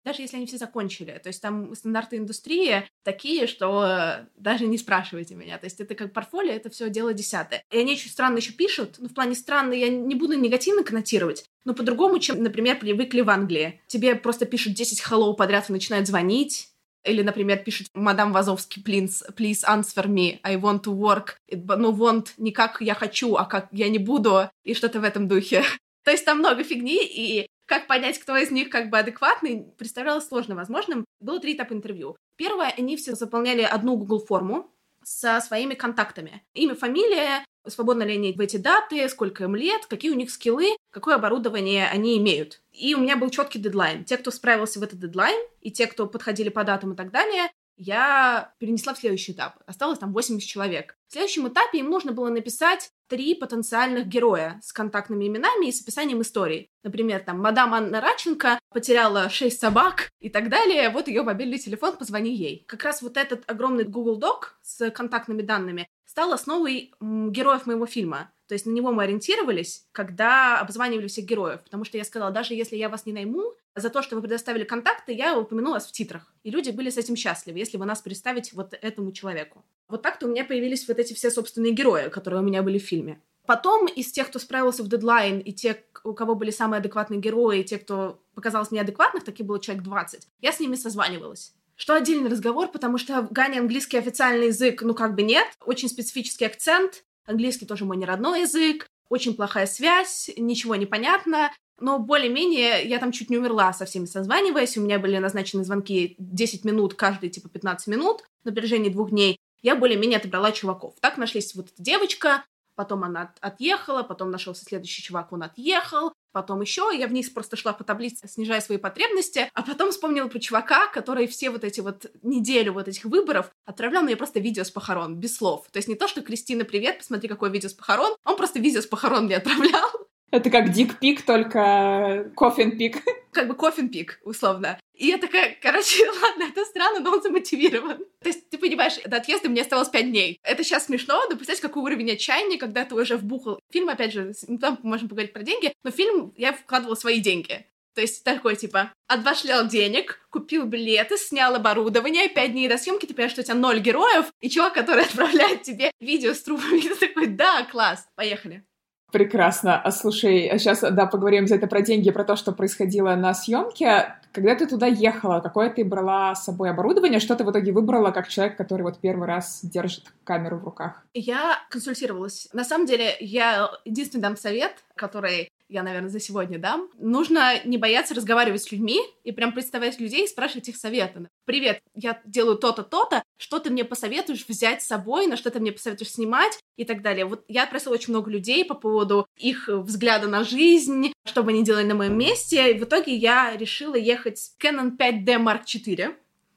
[0.06, 1.20] Даже если они все закончили.
[1.20, 5.58] То есть там стандарты индустрии такие, что даже не спрашивайте меня.
[5.58, 7.64] То есть это как портфолио, это все дело десятое.
[7.72, 8.94] И они очень странно еще пишут.
[8.98, 13.30] Ну, в плане странно я не буду негативно коннотировать, но по-другому, чем, например, привыкли в
[13.30, 13.82] Англии.
[13.88, 16.68] Тебе просто пишут 10 hello подряд и начинают звонить.
[17.02, 21.30] Или, например, пишет мадам Вазовский, please, please answer me, I want to work.
[21.50, 25.26] Ну, want не как я хочу, а как я не буду, и что-то в этом
[25.26, 25.64] духе.
[26.04, 30.26] То есть там много фигни, и как понять, кто из них как бы адекватный, представлялось
[30.26, 31.04] сложно возможным.
[31.20, 32.16] Было три этапа интервью.
[32.36, 34.70] Первое, они все заполняли одну Google форму
[35.02, 36.42] со своими контактами.
[36.54, 40.76] Имя, фамилия, свободно ли они в эти даты, сколько им лет, какие у них скиллы,
[40.90, 42.62] какое оборудование они имеют.
[42.72, 44.04] И у меня был четкий дедлайн.
[44.04, 47.50] Те, кто справился в этот дедлайн, и те, кто подходили по датам и так далее,
[47.76, 49.58] я перенесла в следующий этап.
[49.66, 50.96] Осталось там 80 человек.
[51.08, 55.82] В следующем этапе им нужно было написать три потенциальных героя с контактными именами и с
[55.82, 56.70] описанием истории.
[56.82, 61.96] Например, там, мадам Анна Раченко потеряла шесть собак и так далее, вот ее мобильный телефон,
[61.96, 62.64] позвони ей.
[62.66, 68.32] Как раз вот этот огромный Google Doc с контактными данными стал основой героев моего фильма.
[68.48, 71.62] То есть на него мы ориентировались, когда обзванивали всех героев.
[71.64, 74.64] Потому что я сказала, даже если я вас не найму, за то, что вы предоставили
[74.64, 76.32] контакты, я упомяну вас в титрах.
[76.44, 79.64] И люди были с этим счастливы, если вы нас представите вот этому человеку.
[79.88, 82.82] Вот так-то у меня появились вот эти все собственные герои, которые у меня были в
[82.84, 83.20] фильме.
[83.46, 87.60] Потом из тех, кто справился в дедлайн, и те, у кого были самые адекватные герои,
[87.60, 91.54] и те, кто показался неадекватных, таких было человек 20, я с ними созванивалась.
[91.76, 95.88] Что отдельный разговор, потому что в Гане английский официальный язык, ну как бы нет, очень
[95.88, 101.98] специфический акцент, английский тоже мой не родной язык, очень плохая связь, ничего не понятно, но
[101.98, 106.64] более-менее я там чуть не умерла со всеми созваниваясь, у меня были назначены звонки 10
[106.64, 110.94] минут, каждый типа 15 минут на протяжении двух дней, я более-менее отобрала чуваков.
[111.00, 112.44] Так нашлись вот эта девочка,
[112.76, 117.72] потом она отъехала, потом нашелся следующий чувак, он отъехал, потом еще, я вниз просто шла
[117.72, 122.06] по таблице, снижая свои потребности, а потом вспомнила про чувака, который все вот эти вот
[122.22, 125.66] неделю вот этих выборов отправлял мне просто видео с похорон, без слов.
[125.72, 128.82] То есть не то, что «Кристина, привет, посмотри, какое видео с похорон», он просто видео
[128.82, 130.05] с похорон мне отправлял.
[130.30, 133.02] Это как дик-пик, только кофин-пик.
[133.32, 134.80] Как бы кофин-пик, условно.
[134.94, 137.98] И я такая, короче, ладно, это странно, но он замотивирован.
[138.22, 140.38] То есть, ты понимаешь, до отъезда мне оставалось пять дней.
[140.42, 143.60] Это сейчас смешно, но представляешь, какой уровень отчаяния, когда ты уже вбухал.
[143.70, 147.66] Фильм, опять же, там можем поговорить про деньги, но фильм я вкладывала свои деньги.
[147.94, 153.14] То есть такой, типа, отбашлял денег, купил билеты, снял оборудование, пять дней до съемки, ты
[153.14, 156.94] понимаешь, что у тебя ноль героев, и чувак, который отправляет тебе видео с трупами, ты
[156.94, 158.64] такой, да, класс, поехали.
[159.12, 159.80] Прекрасно.
[159.80, 164.16] А слушай, сейчас, да, поговорим за это про деньги, про то, что происходило на съемке.
[164.32, 167.20] Когда ты туда ехала, какое ты брала с собой оборудование?
[167.20, 171.02] Что ты в итоге выбрала как человек, который вот первый раз держит камеру в руках?
[171.14, 172.48] Я консультировалась.
[172.52, 176.88] На самом деле, я единственный дам совет, который я, наверное, за сегодня дам.
[176.98, 181.28] Нужно не бояться разговаривать с людьми и прям представлять людей и спрашивать их советы.
[181.44, 185.60] Привет, я делаю то-то, то-то, что ты мне посоветуешь взять с собой, на что ты
[185.60, 187.24] мне посоветуешь снимать и так далее.
[187.24, 191.64] Вот я просила очень много людей по поводу их взгляда на жизнь, что бы они
[191.64, 196.14] делали на моем месте, и в итоге я решила ехать с Canon 5D Mark IV.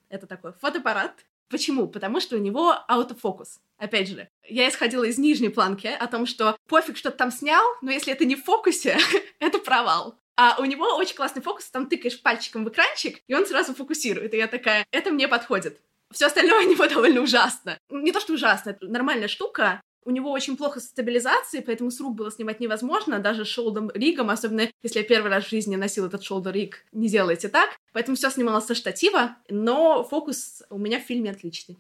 [0.09, 1.13] Это такой фотоаппарат,
[1.49, 1.87] Почему?
[1.87, 3.59] Потому что у него аутофокус.
[3.77, 7.63] Опять же, я исходила из нижней планки о том, что пофиг, что ты там снял,
[7.81, 8.97] но если это не в фокусе,
[9.39, 10.15] это провал.
[10.37, 14.33] А у него очень классный фокус, там тыкаешь пальчиком в экранчик, и он сразу фокусирует.
[14.33, 15.81] И я такая, это мне подходит.
[16.11, 17.77] Все остальное у него довольно ужасно.
[17.89, 21.99] Не то, что ужасно, это нормальная штука, у него очень плохо с стабилизацией, поэтому с
[21.99, 26.05] рук было снимать невозможно, даже шолдом ригом, особенно если я первый раз в жизни носил
[26.05, 27.69] этот шолдер риг, не делайте так.
[27.93, 31.77] Поэтому все снималось со штатива, но фокус у меня в фильме отличный.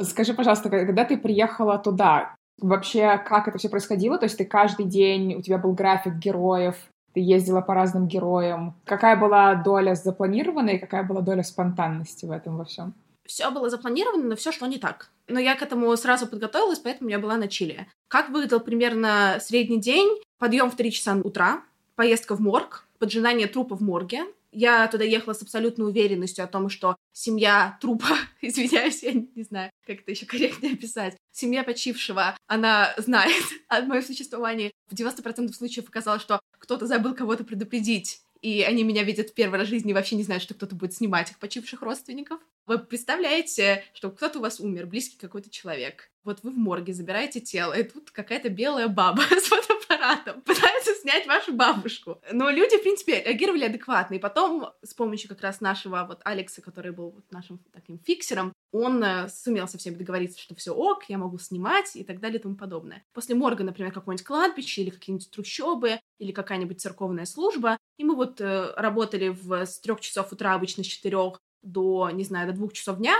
[0.00, 4.18] Скажи, пожалуйста, когда ты приехала туда, вообще как это все происходило?
[4.18, 6.76] То есть ты каждый день, у тебя был график героев,
[7.12, 8.74] ты ездила по разным героям.
[8.84, 12.94] Какая была доля запланированной, какая была доля спонтанности в этом во всем?
[13.26, 15.10] Все было запланировано, но все шло не так.
[15.28, 17.88] Но я к этому сразу подготовилась, поэтому я была на Чили.
[18.08, 20.20] Как выглядел примерно средний день?
[20.38, 21.62] Подъем в 3 часа утра,
[21.94, 26.68] поездка в морг, поджинание трупа в морге, я туда ехала с абсолютной уверенностью о том,
[26.68, 28.08] что семья трупа,
[28.42, 34.02] извиняюсь, я не знаю, как это еще корректнее описать, семья почившего, она знает о моем
[34.02, 34.72] существовании.
[34.90, 39.58] В 90% случаев оказалось, что кто-то забыл кого-то предупредить, и они меня видят в первый
[39.58, 42.40] раз в жизни и вообще не знают, что кто-то будет снимать их почивших родственников.
[42.66, 46.10] Вы представляете, что кто-то у вас умер, близкий какой-то человек.
[46.24, 51.26] Вот вы в морге забираете тело, и тут какая-то белая баба с фотоаппаратом пытается снять
[51.26, 52.20] вашу бабушку.
[52.32, 54.14] Но люди, в принципе, реагировали адекватно.
[54.14, 58.52] И потом с помощью как раз нашего вот Алекса, который был вот нашим таким фиксером,
[58.72, 62.38] он э, сумел со всеми договориться, что все ок, я могу снимать и так далее
[62.38, 63.04] и тому подобное.
[63.12, 68.40] После морга, например, какое-нибудь кладбище или какие-нибудь трущобы или какая-нибудь церковная служба, и мы вот
[68.40, 72.72] э, работали в, с трех часов утра, обычно с четырех, до, не знаю, до двух
[72.72, 73.16] часов дня,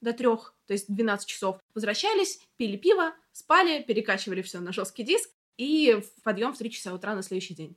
[0.00, 5.30] до трех, то есть 12 часов, возвращались, пили пиво, спали, перекачивали все на жесткий диск
[5.56, 7.76] и подъем в 3 часа утра на следующий день.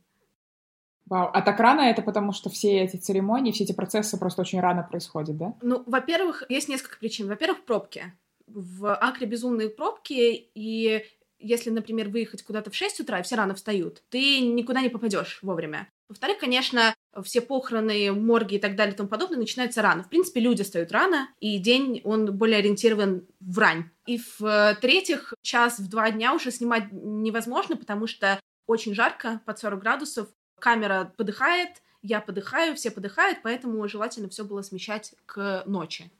[1.10, 4.60] Вау, а так рано это потому, что все эти церемонии, все эти процессы просто очень
[4.60, 5.54] рано происходят, да?
[5.62, 7.28] Ну, во-первых, есть несколько причин.
[7.28, 8.14] Во-первых, пробки.
[8.48, 11.06] В Акре безумные пробки, и
[11.40, 15.40] если, например, выехать куда-то в 6 утра, и все рано встают, ты никуда не попадешь
[15.42, 15.88] вовремя.
[16.10, 16.94] Во-вторых, конечно,
[17.24, 20.04] все похороны, морги и так далее и тому подобное начинаются рано.
[20.04, 23.90] В принципе, люди встают рано, и день, он более ориентирован в рань.
[24.06, 29.80] И в-третьих, час в два дня уже снимать невозможно, потому что очень жарко, под 40
[29.80, 30.28] градусов,
[30.60, 36.12] камера подыхает, я подыхаю, все подыхают, поэтому желательно все было смещать к ночи.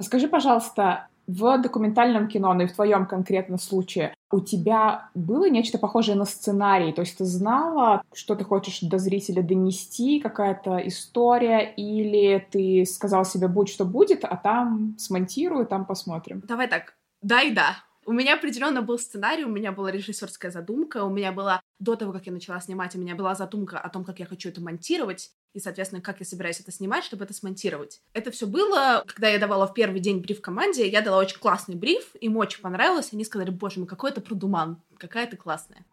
[0.00, 5.78] Скажи, пожалуйста, в документальном кино, ну и в твоем конкретном случае, у тебя было нечто
[5.78, 6.92] похожее на сценарий?
[6.92, 13.24] То есть ты знала, что ты хочешь до зрителя донести, какая-то история, или ты сказал
[13.24, 16.42] себе, будь что будет, а там смонтирую, там посмотрим?
[16.44, 17.76] Давай так, да и да.
[18.06, 22.12] У меня определенно был сценарий, у меня была режиссерская задумка, у меня была до того,
[22.12, 25.30] как я начала снимать, у меня была задумка о том, как я хочу это монтировать
[25.54, 28.00] и, соответственно, как я собираюсь это снимать, чтобы это смонтировать.
[28.12, 31.76] Это все было, когда я давала в первый день бриф команде, я дала очень классный
[31.76, 35.84] бриф, им очень понравилось, они сказали, боже мой, какой это продуман, какая ты классная.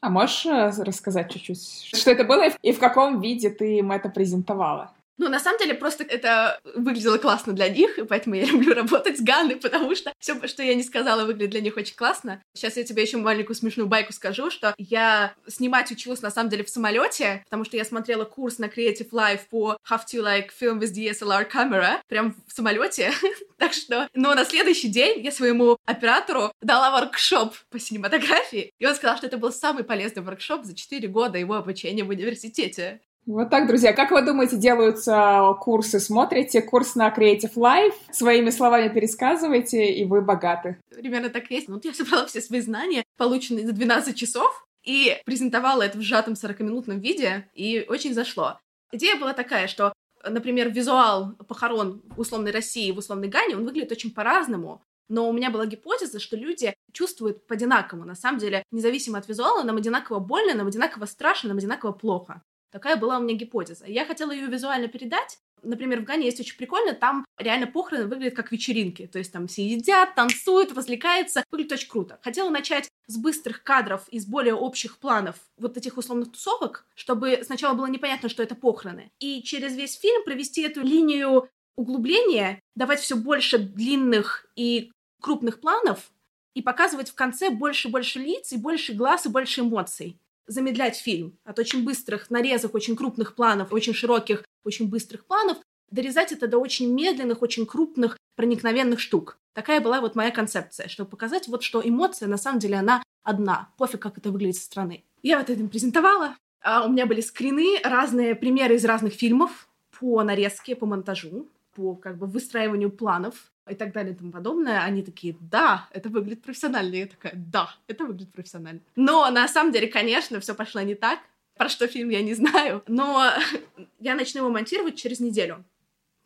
[0.00, 4.10] А можешь э, рассказать чуть-чуть, что это было и в каком виде ты им это
[4.10, 4.92] презентовала?
[5.18, 9.18] Ну, на самом деле, просто это выглядело классно для них, и поэтому я люблю работать
[9.18, 12.42] с Ганной, потому что все, что я не сказала, выглядит для них очень классно.
[12.54, 16.64] Сейчас я тебе еще маленькую смешную байку скажу, что я снимать училась, на самом деле,
[16.64, 20.80] в самолете, потому что я смотрела курс на Creative Life по How to Like Film
[20.80, 23.12] with DSLR Camera, прям в самолете.
[23.58, 28.94] так что, но на следующий день я своему оператору дала воркшоп по синематографии, и он
[28.94, 33.00] сказал, что это был самый полезный воркшоп за 4 года его обучения в университете.
[33.26, 33.92] Вот так, друзья.
[33.92, 35.98] Как вы думаете, делаются курсы?
[35.98, 40.78] Смотрите курс на Creative Life, своими словами пересказывайте, и вы богаты.
[40.94, 41.68] Примерно так есть.
[41.68, 46.34] Вот я собрала все свои знания, полученные за 12 часов, и презентовала это в сжатом
[46.34, 48.60] 40-минутном виде, и очень зашло.
[48.92, 49.92] Идея была такая, что,
[50.24, 54.82] например, визуал похорон в условной России, в условной Гане, он выглядит очень по-разному.
[55.08, 58.06] Но у меня была гипотеза, что люди чувствуют по-одинаковому.
[58.06, 62.42] На самом деле, независимо от визуала, нам одинаково больно, нам одинаково страшно, нам одинаково плохо.
[62.76, 63.86] Такая была у меня гипотеза.
[63.86, 68.36] Я хотела ее визуально передать, Например, в Гане есть очень прикольно, там реально похороны выглядят
[68.36, 69.06] как вечеринки.
[69.06, 71.42] То есть там все едят, танцуют, развлекаются.
[71.50, 72.20] Выглядит очень круто.
[72.22, 77.72] Хотела начать с быстрых кадров из более общих планов вот этих условных тусовок, чтобы сначала
[77.74, 79.10] было непонятно, что это похороны.
[79.18, 86.10] И через весь фильм провести эту линию углубления, давать все больше длинных и крупных планов
[86.54, 91.58] и показывать в конце больше-больше лиц и больше глаз и больше эмоций замедлять фильм от
[91.58, 95.58] очень быстрых нарезок, очень крупных планов, очень широких, очень быстрых планов,
[95.90, 99.38] дорезать это до очень медленных, очень крупных, проникновенных штук.
[99.54, 103.70] Такая была вот моя концепция, чтобы показать вот, что эмоция, на самом деле, она одна.
[103.78, 105.04] Пофиг, как это выглядит со стороны.
[105.22, 106.36] Я вот это презентовала.
[106.62, 109.68] А у меня были скрины, разные примеры из разных фильмов
[109.98, 114.82] по нарезке, по монтажу, по как бы выстраиванию планов и так далее и тому подобное,
[114.82, 116.94] они такие, да, это выглядит профессионально.
[116.94, 118.80] И я такая, да, это выглядит профессионально.
[118.94, 121.18] Но на самом деле, конечно, все пошло не так.
[121.56, 122.82] Про что фильм я не знаю.
[122.86, 123.32] Но
[124.00, 125.64] я начну его монтировать через неделю.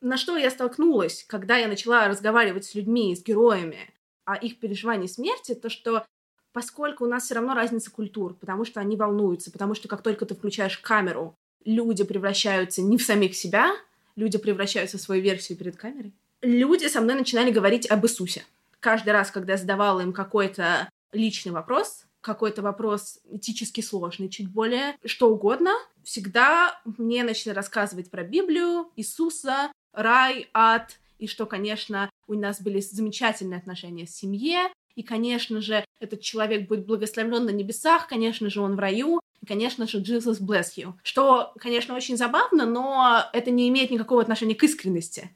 [0.01, 3.91] На что я столкнулась, когда я начала разговаривать с людьми, с героями
[4.24, 6.05] о их переживании смерти, то что
[6.53, 10.26] поскольку у нас все равно разница культур, потому что они волнуются, потому что как только
[10.26, 11.34] ты включаешь камеру,
[11.64, 13.72] люди превращаются не в самих себя,
[14.16, 16.12] люди превращаются в свою версию перед камерой
[16.43, 18.45] люди со мной начинали говорить об Иисусе.
[18.80, 24.97] Каждый раз, когда я задавала им какой-то личный вопрос, какой-то вопрос этически сложный, чуть более,
[25.05, 25.72] что угодно,
[26.05, 32.80] всегда мне начали рассказывать про Библию, Иисуса, рай, ад, и что, конечно, у нас были
[32.80, 38.61] замечательные отношения в семье, и, конечно же, этот человек будет благословлен на небесах, конечно же,
[38.61, 40.95] он в раю, и, конечно же, Jesus bless you.
[41.03, 45.34] Что, конечно, очень забавно, но это не имеет никакого отношения к искренности.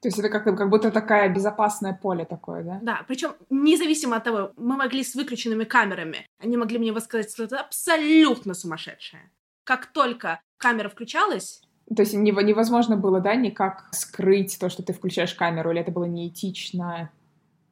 [0.00, 2.78] То есть это как, как будто такое безопасное поле такое, да?
[2.82, 7.60] Да, причем независимо от того, мы могли с выключенными камерами, они могли мне высказать что-то
[7.60, 9.30] абсолютно сумасшедшее.
[9.64, 11.62] Как только камера включалась...
[11.94, 16.04] То есть невозможно было, да, никак скрыть то, что ты включаешь камеру, или это было
[16.04, 17.10] неэтично?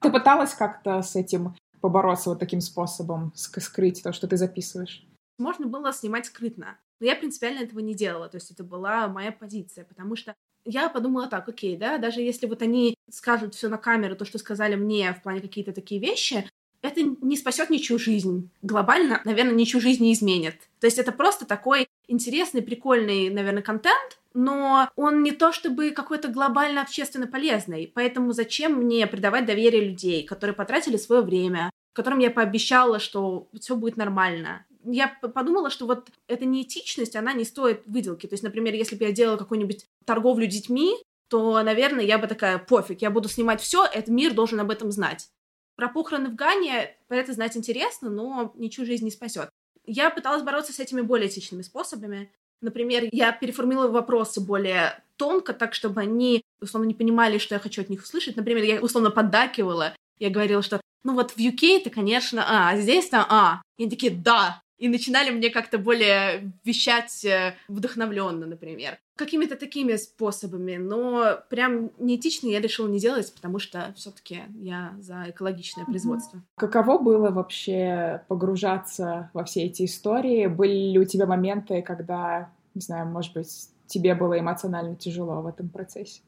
[0.01, 5.07] Ты пыталась как-то с этим побороться вот таким способом, скрыть то, что ты записываешь?
[5.39, 6.79] Можно было снимать скрытно.
[7.01, 10.89] Но я принципиально этого не делала, то есть это была моя позиция, потому что я
[10.89, 14.75] подумала так, окей, да, даже если вот они скажут все на камеру, то, что сказали
[14.75, 16.49] мне в плане какие-то такие вещи,
[16.83, 18.51] это не спасет ничью жизнь.
[18.63, 20.57] Глобально, наверное, ничью жизнь не изменит.
[20.81, 26.29] То есть это просто такой интересный, прикольный, наверное, контент, но он не то чтобы какой-то
[26.29, 27.91] глобально общественно полезный.
[27.93, 33.75] Поэтому зачем мне придавать доверие людей, которые потратили свое время, которым я пообещала, что все
[33.75, 38.27] будет нормально я подумала, что вот эта неэтичность, она не стоит выделки.
[38.27, 40.97] То есть, например, если бы я делала какую-нибудь торговлю детьми,
[41.29, 44.91] то, наверное, я бы такая, пофиг, я буду снимать все, этот мир должен об этом
[44.91, 45.29] знать.
[45.77, 49.49] Про похороны в Гане, про это знать интересно, но ничью жизнь не спасет.
[49.85, 52.33] Я пыталась бороться с этими более этичными способами.
[52.61, 57.83] Например, я переформулировала вопросы более тонко, так, чтобы они, условно, не понимали, что я хочу
[57.83, 58.37] от них услышать.
[58.37, 59.95] Например, я, условно, поддакивала.
[60.19, 63.63] Я говорила, что, ну вот в UK ты, конечно, а, а здесь-то, а.
[63.77, 68.99] И они такие, да, и начинали мне как-то более вещать э, вдохновленно, например.
[69.17, 75.27] Какими-то такими способами, но прям неэтично я решила не делать, потому что все-таки я за
[75.31, 76.41] экологичное производство.
[76.57, 80.47] Каково было вообще погружаться во все эти истории?
[80.47, 85.47] Были ли у тебя моменты, когда, не знаю, может быть, тебе было эмоционально тяжело в
[85.49, 86.21] этом процессе?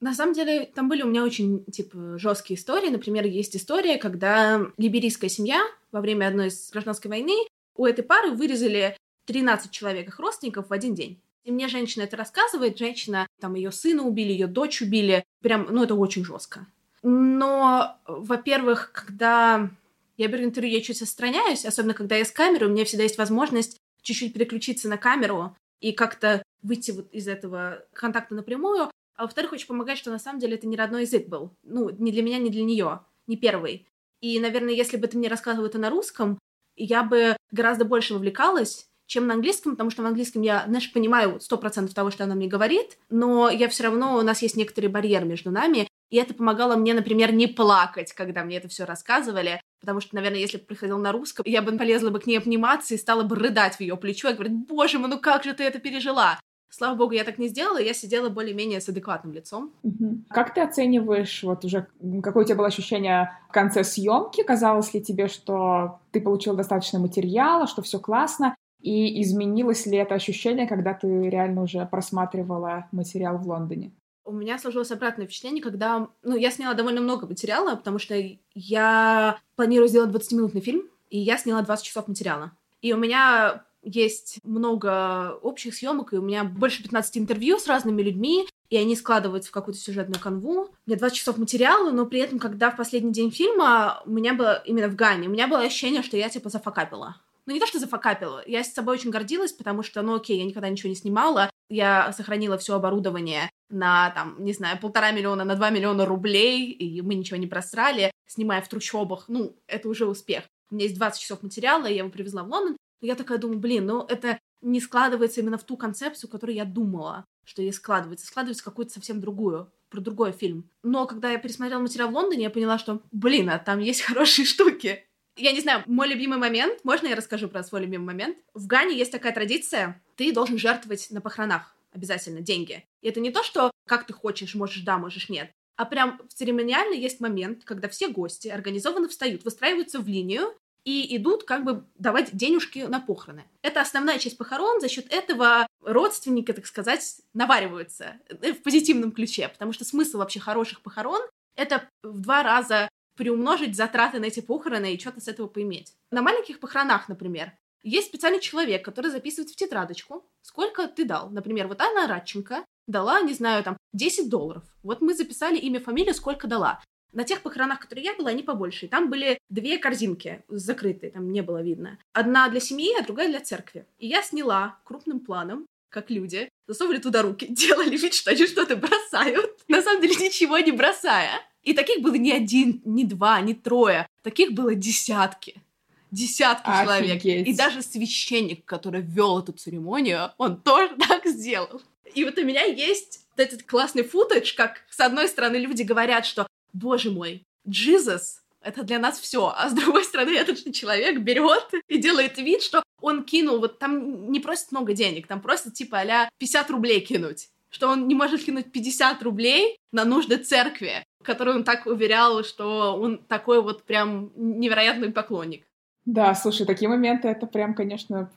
[0.00, 2.88] На самом деле, там были у меня очень, типа, жесткие истории.
[2.88, 5.60] Например, есть история, когда либерийская семья
[5.90, 7.34] во время одной из гражданской войны
[7.78, 11.22] у этой пары вырезали 13 человек их родственников в один день.
[11.44, 15.84] И мне женщина это рассказывает, женщина, там, ее сына убили, ее дочь убили, прям, ну,
[15.84, 16.66] это очень жестко.
[17.02, 19.70] Но, во-первых, когда
[20.18, 23.16] я беру интервью, я чуть отстраняюсь, особенно когда я с камерой, у меня всегда есть
[23.16, 28.90] возможность чуть-чуть переключиться на камеру и как-то выйти вот из этого контакта напрямую.
[29.14, 31.52] А во-вторых, очень помогает, что на самом деле это не родной язык был.
[31.62, 33.86] Ну, не для меня, не для нее, не первый.
[34.20, 36.38] И, наверное, если бы ты мне рассказывал это на русском,
[36.78, 41.40] я бы гораздо больше вовлекалась, чем на английском, потому что в английском я, знаешь, понимаю
[41.40, 44.88] сто процентов того, что она мне говорит, но я все равно, у нас есть некоторый
[44.88, 49.60] барьер между нами, и это помогало мне, например, не плакать, когда мне это все рассказывали,
[49.80, 52.94] потому что, наверное, если бы приходил на русском, я бы полезла бы к ней обниматься
[52.94, 55.64] и стала бы рыдать в ее плечо и говорить, боже мой, ну как же ты
[55.64, 56.38] это пережила?
[56.70, 59.72] Слава богу, я так не сделала, я сидела более-менее с адекватным лицом.
[59.82, 60.24] Угу.
[60.28, 61.86] Как ты оцениваешь, вот уже
[62.22, 64.42] какое у тебя было ощущение в конце съемки?
[64.42, 68.54] Казалось ли тебе, что ты получил достаточно материала, что все классно?
[68.80, 73.92] И изменилось ли это ощущение, когда ты реально уже просматривала материал в Лондоне?
[74.24, 76.08] У меня сложилось обратное впечатление, когда...
[76.22, 78.14] Ну, я сняла довольно много материала, потому что
[78.54, 82.52] я планирую сделать 20-минутный фильм, и я сняла 20 часов материала.
[82.82, 88.02] И у меня есть много общих съемок, и у меня больше 15 интервью с разными
[88.02, 90.68] людьми, и они складываются в какую-то сюжетную канву.
[90.86, 94.34] У меня 20 часов материала, но при этом, когда в последний день фильма, у меня
[94.34, 97.16] было именно в Гане, у меня было ощущение, что я, типа, зафакапила.
[97.46, 98.42] Ну, не то, что зафакапила.
[98.46, 101.50] Я с собой очень гордилась, потому что, ну, окей, я никогда ничего не снимала.
[101.70, 107.00] Я сохранила все оборудование на, там, не знаю, полтора миллиона на два миллиона рублей, и
[107.00, 109.24] мы ничего не просрали, снимая в трущобах.
[109.28, 110.44] Ну, это уже успех.
[110.70, 112.76] У меня есть 20 часов материала, я его привезла в Лондон.
[113.00, 117.24] Я такая думаю, блин, ну, это не складывается именно в ту концепцию, которую я думала,
[117.44, 118.26] что ей складывается.
[118.26, 120.68] Складывается какую-то совсем другую, про другой фильм.
[120.82, 124.44] Но когда я пересмотрела материал в Лондоне, я поняла, что, блин, а там есть хорошие
[124.44, 125.04] штуки.
[125.36, 128.38] Я не знаю, мой любимый момент, можно я расскажу про свой любимый момент?
[128.54, 132.84] В Гане есть такая традиция, ты должен жертвовать на похоронах обязательно деньги.
[133.02, 136.34] И это не то, что как ты хочешь, можешь да, можешь нет, а прям в
[136.34, 140.52] церемониально есть момент, когда все гости организованно встают, выстраиваются в линию
[140.88, 143.44] и идут как бы давать денежки на похороны.
[143.60, 149.48] Это основная часть похорон, за счет этого родственники, так сказать, навариваются э, в позитивном ключе,
[149.48, 151.20] потому что смысл вообще хороших похорон—
[151.56, 155.92] это в два раза приумножить затраты на эти похороны и что-то с этого поиметь.
[156.10, 161.28] На маленьких похоронах, например, есть специальный человек, который записывает в тетрадочку, сколько ты дал.
[161.28, 164.64] Например, вот Анна Радченко дала, не знаю, там, 10 долларов.
[164.82, 166.80] Вот мы записали имя, фамилию, сколько дала.
[167.12, 168.86] На тех похоронах, которые я была, они побольше.
[168.86, 171.98] И там были две корзинки закрытые, там не было видно.
[172.12, 173.86] Одна для семьи, а другая для церкви.
[173.98, 178.76] И я сняла крупным планом, как люди, засовывали туда руки, делали вид, что они что-то
[178.76, 179.58] бросают.
[179.68, 181.40] На самом деле ничего не бросая.
[181.62, 184.06] И таких было не один, не два, не трое.
[184.22, 185.62] Таких было десятки
[186.10, 187.22] десятки Офигеть.
[187.22, 187.46] человек.
[187.48, 191.82] И даже священник, который вел эту церемонию, он тоже так сделал.
[192.14, 196.46] И вот у меня есть этот классный футаж, как с одной стороны люди говорят, что,
[196.72, 199.52] боже мой, Джизус это для нас все.
[199.56, 203.78] А с другой стороны, этот же человек берет и делает вид, что он кинул, вот
[203.78, 207.48] там не просит много денег, там просто типа а 50 рублей кинуть.
[207.70, 212.96] Что он не может кинуть 50 рублей на нужды церкви, которую он так уверял, что
[212.96, 215.66] он такой вот прям невероятный поклонник.
[216.08, 218.30] Да, слушай, такие моменты это прям, конечно,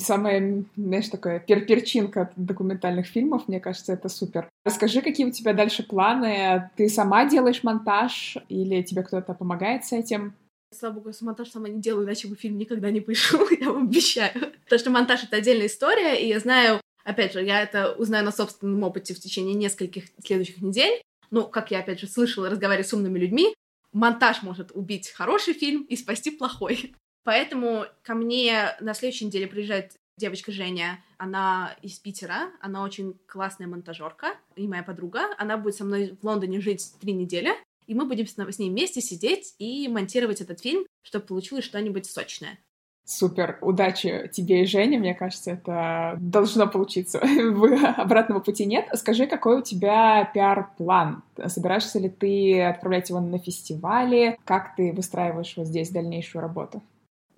[0.00, 4.50] самая, знаешь, такая пер перчинка документальных фильмов, мне кажется, это супер.
[4.66, 6.70] Расскажи, какие у тебя дальше планы?
[6.76, 10.34] Ты сама делаешь монтаж или тебе кто-то помогает с этим?
[10.78, 13.84] Слава богу, я монтаж сама не делаю, иначе бы фильм никогда не вышел, я вам
[13.84, 14.52] обещаю.
[14.64, 18.30] Потому что монтаж— это отдельная история, и я знаю, опять же, я это узнаю на
[18.30, 21.00] собственном опыте в течение нескольких следующих недель.
[21.30, 23.54] Ну, как я, опять же, слышала, разговаривая с умными людьми,
[23.94, 26.94] монтаж может убить хороший фильм и спасти плохой.
[27.26, 33.66] Поэтому ко мне на следующей неделе приезжает девочка Женя, она из Питера, она очень классная
[33.66, 35.22] монтажерка и моя подруга.
[35.36, 37.50] Она будет со мной в Лондоне жить три недели,
[37.88, 42.60] и мы будем с ней вместе сидеть и монтировать этот фильм, чтобы получилось что-нибудь сочное.
[43.04, 47.18] Супер, удачи тебе и Жене, мне кажется, это должно получиться.
[47.96, 48.88] Обратного пути нет.
[48.94, 51.24] Скажи, какой у тебя пиар-план?
[51.46, 54.38] Собираешься ли ты отправлять его на фестивали?
[54.44, 56.82] Как ты выстраиваешь вот здесь дальнейшую работу?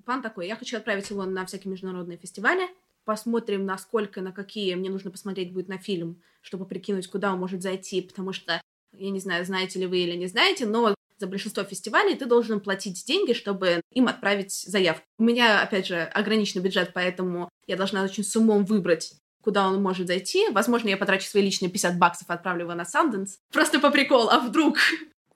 [0.09, 0.47] План такой.
[0.47, 2.67] Я хочу отправить его на всякие международные фестивали.
[3.05, 7.61] Посмотрим, насколько, на какие мне нужно посмотреть будет на фильм, чтобы прикинуть, куда он может
[7.61, 8.59] зайти, потому что,
[8.97, 12.61] я не знаю, знаете ли вы или не знаете, но за большинство фестивалей ты должен
[12.61, 15.05] платить деньги, чтобы им отправить заявку.
[15.19, 19.83] У меня, опять же, ограниченный бюджет, поэтому я должна очень с умом выбрать, куда он
[19.83, 20.49] может зайти.
[20.53, 23.33] Возможно, я потрачу свои личные 50 баксов, отправлю его на Sundance.
[23.53, 24.79] Просто по приколу, а вдруг?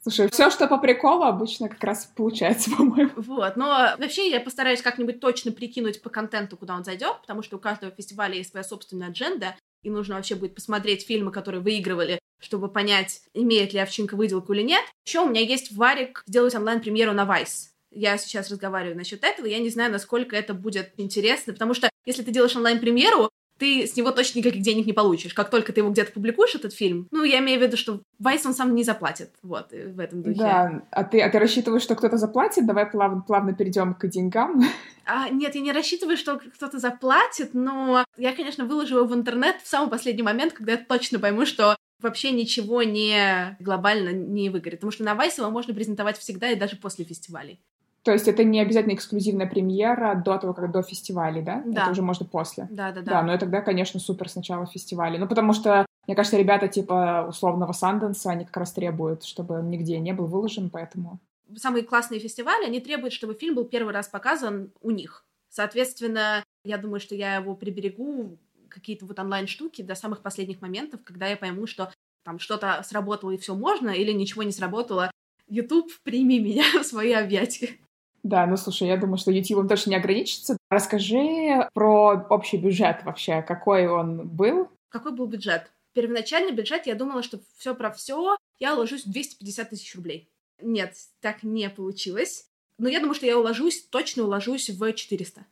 [0.03, 3.13] Слушай, все, что по приколу, обычно как раз получается, по-моему.
[3.17, 7.57] Вот, но вообще я постараюсь как-нибудь точно прикинуть по контенту, куда он зайдет, потому что
[7.57, 12.19] у каждого фестиваля есть своя собственная адженда, и нужно вообще будет посмотреть фильмы, которые выигрывали,
[12.41, 14.83] чтобы понять, имеет ли овчинка выделку или нет.
[15.07, 17.69] Еще у меня есть варик сделать онлайн-премьеру на Vice.
[17.93, 22.23] Я сейчас разговариваю насчет этого, я не знаю, насколько это будет интересно, потому что если
[22.23, 25.35] ты делаешь онлайн-премьеру, ты с него точно никаких денег не получишь.
[25.35, 28.45] Как только ты его где-то публикуешь, этот фильм, ну, я имею в виду, что Вайс
[28.47, 30.39] он сам не заплатит, вот, в этом духе.
[30.39, 32.67] Да, а ты, а ты рассчитываешь, что кто-то заплатит?
[32.67, 34.63] Давай плавно, плавно перейдем к деньгам.
[35.05, 39.57] А, нет, я не рассчитываю, что кто-то заплатит, но я, конечно, выложу его в интернет
[39.63, 44.79] в самый последний момент, когда я точно пойму, что вообще ничего не глобально не выгорит.
[44.79, 47.61] Потому что на Вайс его можно презентовать всегда и даже после фестивалей.
[48.03, 51.63] То есть это не обязательно эксклюзивная премьера до того, как до фестивалей, да?
[51.65, 51.83] Да.
[51.83, 52.67] Это уже можно после.
[52.71, 53.11] Да, да, да.
[53.13, 55.19] Да, но тогда, конечно, супер сначала фестивали.
[55.19, 59.99] Ну, потому что, мне кажется, ребята типа условного Санденса, они как раз требуют, чтобы нигде
[60.01, 61.21] не был выложен, поэтому...
[61.57, 65.25] Самые классные фестивали, они требуют, чтобы фильм был первый раз показан у них.
[65.49, 68.39] Соответственно, я думаю, что я его приберегу,
[68.69, 71.93] какие-то вот онлайн-штуки до самых последних моментов, когда я пойму, что
[72.25, 75.11] там что-то сработало и все можно, или ничего не сработало.
[75.49, 77.77] YouTube, прими меня в свои объятия.
[78.23, 80.57] Да, ну слушай, я думаю, что YouTube точно не ограничится.
[80.71, 84.69] Расскажи про общий бюджет вообще, какой он был?
[84.89, 85.73] Какой был бюджет?
[85.93, 90.31] Первоначальный бюджет, я думала, что все про все, я уложусь в 250 тысяч рублей.
[90.61, 92.47] Нет, так не получилось.
[92.79, 95.45] Но я думаю, что я уложусь, точно уложусь в 400.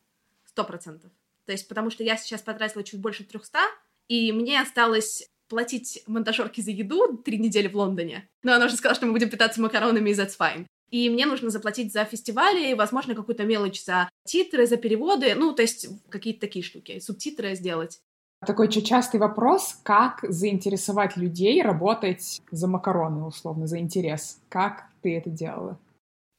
[0.45, 1.11] Сто процентов.
[1.45, 3.59] То есть, потому что я сейчас потратила чуть больше 300,
[4.07, 8.29] и мне осталось платить монтажерке за еду три недели в Лондоне.
[8.41, 10.65] Но она уже сказала, что мы будем питаться макаронами, и that's fine.
[10.91, 15.61] И мне нужно заплатить за фестивали, возможно, какую-то мелочь за титры, за переводы, ну, то
[15.61, 18.01] есть какие-то такие штуки, субтитры сделать.
[18.45, 24.41] Такой частый вопрос, как заинтересовать людей работать за макароны, условно, за интерес.
[24.49, 25.79] Как ты это делала?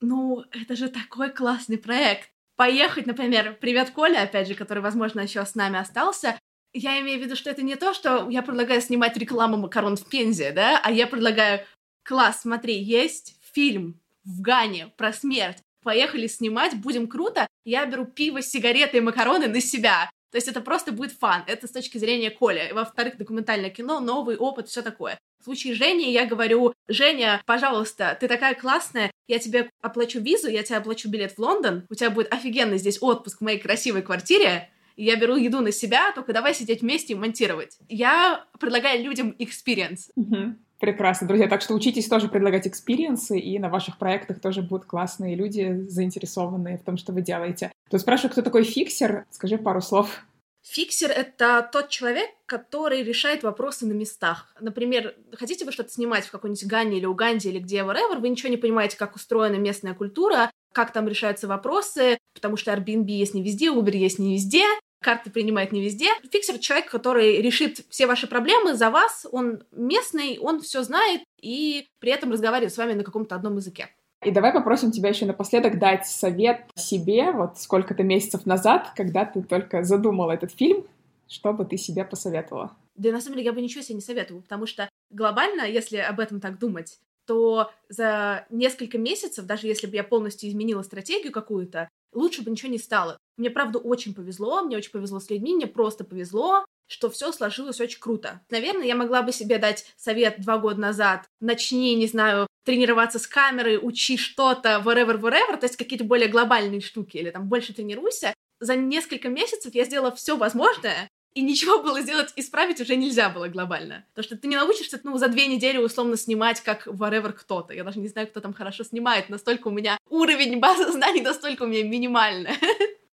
[0.00, 2.28] Ну, это же такой классный проект.
[2.56, 6.38] Поехать, например, привет Коля, опять же, который, возможно, еще с нами остался.
[6.74, 10.06] Я имею в виду, что это не то, что я предлагаю снимать рекламу макарон в
[10.08, 11.60] Пензе, да, а я предлагаю,
[12.02, 15.58] класс, смотри, есть фильм в Гане про смерть.
[15.82, 17.46] Поехали снимать, будем круто.
[17.64, 20.10] Я беру пиво, сигареты и макароны на себя.
[20.30, 21.42] То есть это просто будет фан.
[21.46, 22.70] Это с точки зрения Коля.
[22.72, 25.18] Во-вторых, документальное кино, новый опыт, все такое.
[25.40, 30.62] В случае Жени я говорю, Женя, пожалуйста, ты такая классная, я тебе оплачу визу, я
[30.62, 34.70] тебе оплачу билет в Лондон, у тебя будет офигенный здесь отпуск в моей красивой квартире,
[34.96, 37.76] я беру еду на себя, только давай сидеть вместе и монтировать.
[37.88, 40.10] Я предлагаю людям experience.
[40.14, 40.54] Угу.
[40.82, 41.46] Прекрасно, друзья.
[41.46, 45.76] Так что учитесь тоже предлагать experience ы, и на ваших проектах тоже будут классные люди,
[45.86, 47.70] заинтересованные в том, что вы делаете.
[47.88, 49.24] Тут спрашиваю, кто такой фиксер?
[49.30, 50.24] Скажи пару слов.
[50.64, 54.56] Фиксер— это тот человек, который решает вопросы на местах.
[54.58, 58.48] Например, хотите вы что-то снимать в какой-нибудь Гане или Уганде или где whatever, вы ничего
[58.48, 63.42] не понимаете, как устроена местная культура, как там решаются вопросы, потому что Airbnb есть не
[63.44, 64.64] везде, Uber есть не везде,
[65.02, 66.08] карты принимает не везде.
[66.30, 71.88] Фиксер— человек, который решит все ваши проблемы за вас, он местный, он все знает и
[71.98, 73.88] при этом разговаривает с вами на каком-то одном языке.
[74.24, 79.42] И давай попросим тебя еще напоследок дать совет себе, вот сколько-то месяцев назад, когда ты
[79.42, 80.84] только задумала этот фильм,
[81.26, 82.76] что бы ты себе посоветовала?
[82.94, 86.20] Да на самом деле я бы ничего себе не советовала, потому что глобально, если об
[86.20, 91.88] этом так думать, то за несколько месяцев, даже если бы я полностью изменила стратегию какую-то,
[92.12, 93.18] лучше бы ничего не стало.
[93.36, 97.80] Мне, правда, очень повезло, мне очень повезло с людьми, мне просто повезло, что все сложилось
[97.80, 98.42] очень круто.
[98.50, 101.24] Наверное, я могла бы себе дать совет два года назад.
[101.40, 106.80] Начни, не знаю, тренироваться с камерой, учи что-то, whatever, whatever, то есть какие-то более глобальные
[106.80, 108.34] штуки, или там больше тренируйся.
[108.60, 113.48] За несколько месяцев я сделала все возможное, и ничего было сделать, исправить уже нельзя было
[113.48, 114.04] глобально.
[114.10, 117.72] Потому что ты не научишься, ну, за две недели условно снимать, как whatever кто-то.
[117.72, 119.28] Я даже не знаю, кто там хорошо снимает.
[119.28, 122.56] Настолько у меня уровень базы знаний, настолько у меня минимальная.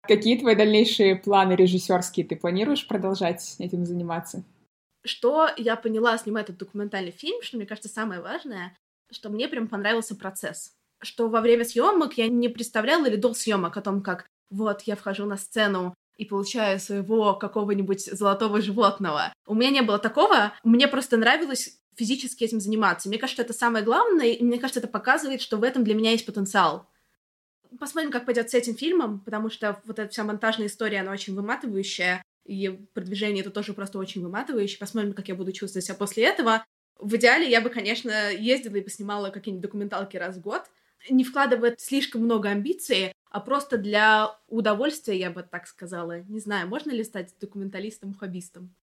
[0.01, 2.25] Какие твои дальнейшие планы режиссерские?
[2.25, 4.43] Ты планируешь продолжать этим заниматься?
[5.05, 8.75] Что я поняла, снимая этот документальный фильм, что мне кажется самое важное,
[9.11, 10.73] что мне прям понравился процесс.
[11.01, 14.95] Что во время съемок я не представляла или до съемок о том, как вот я
[14.95, 19.33] вхожу на сцену, и получаю своего какого-нибудь золотого животного.
[19.45, 20.53] У меня не было такого.
[20.63, 23.09] Мне просто нравилось физически этим заниматься.
[23.09, 26.11] Мне кажется, это самое главное, и мне кажется, это показывает, что в этом для меня
[26.11, 26.87] есть потенциал.
[27.79, 31.35] Посмотрим, как пойдет с этим фильмом, потому что вот эта вся монтажная история, она очень
[31.35, 34.79] выматывающая, и продвижение это тоже просто очень выматывающее.
[34.79, 36.63] Посмотрим, как я буду чувствовать себя после этого.
[36.97, 40.63] В идеале я бы, конечно, ездила и поснимала какие-нибудь документалки раз в год,
[41.09, 46.21] не вкладывая слишком много амбиций, а просто для удовольствия, я бы так сказала.
[46.21, 48.73] Не знаю, можно ли стать документалистом-хоббистом?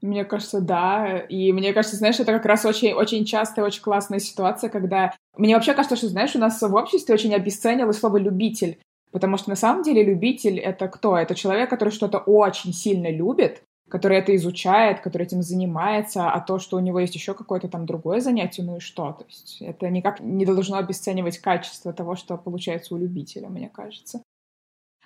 [0.00, 1.18] Мне кажется, да.
[1.28, 5.14] И мне кажется, знаешь, это как раз очень, очень частая, очень классная ситуация, когда...
[5.36, 8.78] Мне вообще кажется, что, знаешь, у нас в обществе очень обесценилось слово «любитель».
[9.12, 11.16] Потому что на самом деле любитель— это кто?
[11.16, 13.62] Это человек, который что-то очень сильно любит,
[13.94, 17.86] который это изучает, который этим занимается, а то, что у него есть еще какое-то там
[17.86, 19.12] другое занятие, ну и что?
[19.12, 24.20] То есть это никак не должно обесценивать качество того, что получается у любителя, мне кажется.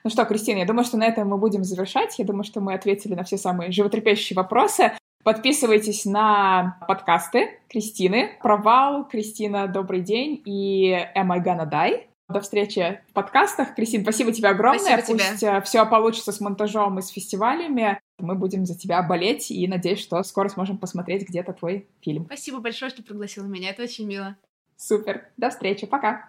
[0.04, 2.18] Ну что, Кристина, я думаю, что на этом мы будем завершать.
[2.18, 4.92] Я думаю, что мы ответили на все самые животрепещущие вопросы.
[5.22, 8.38] Подписывайтесь на подкасты Кристины.
[8.40, 12.06] Провал, Кристина, добрый день и Am I Gonna Die?
[12.30, 13.74] До встречи в подкастах.
[13.74, 14.96] Кристина, спасибо тебе огромное.
[14.96, 15.50] Спасибо Пусть тебе.
[15.50, 18.00] Э, все получится с монтажом и с фестивалями.
[18.18, 22.26] Мы будем за тебя болеть и надеюсь, что скоро сможем посмотреть где-то твой фильм.
[22.26, 23.70] Спасибо большое, что пригласила меня.
[23.70, 24.36] Это очень мило.
[24.76, 25.28] Супер.
[25.36, 25.86] До встречи.
[25.86, 26.28] Пока.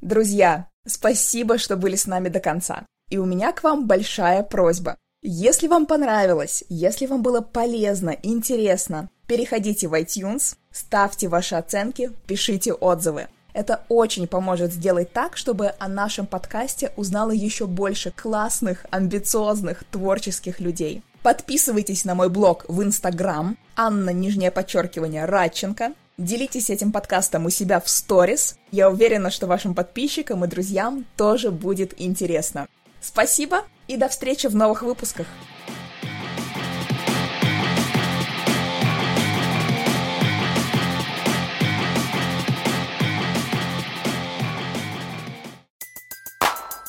[0.00, 2.86] Друзья, спасибо, что были с нами до конца.
[3.10, 4.96] И у меня к вам большая просьба.
[5.22, 12.72] Если вам понравилось, если вам было полезно, интересно, переходите в iTunes, ставьте ваши оценки, пишите
[12.72, 13.26] отзывы.
[13.52, 20.60] Это очень поможет сделать так, чтобы о нашем подкасте узнало еще больше классных, амбициозных, творческих
[20.60, 21.02] людей.
[21.28, 25.92] Подписывайтесь на мой блог в Инстаграм Анна, нижнее подчеркивание, Радченко.
[26.16, 28.56] Делитесь этим подкастом у себя в сторис.
[28.70, 32.66] Я уверена, что вашим подписчикам и друзьям тоже будет интересно.
[33.02, 35.26] Спасибо и до встречи в новых выпусках.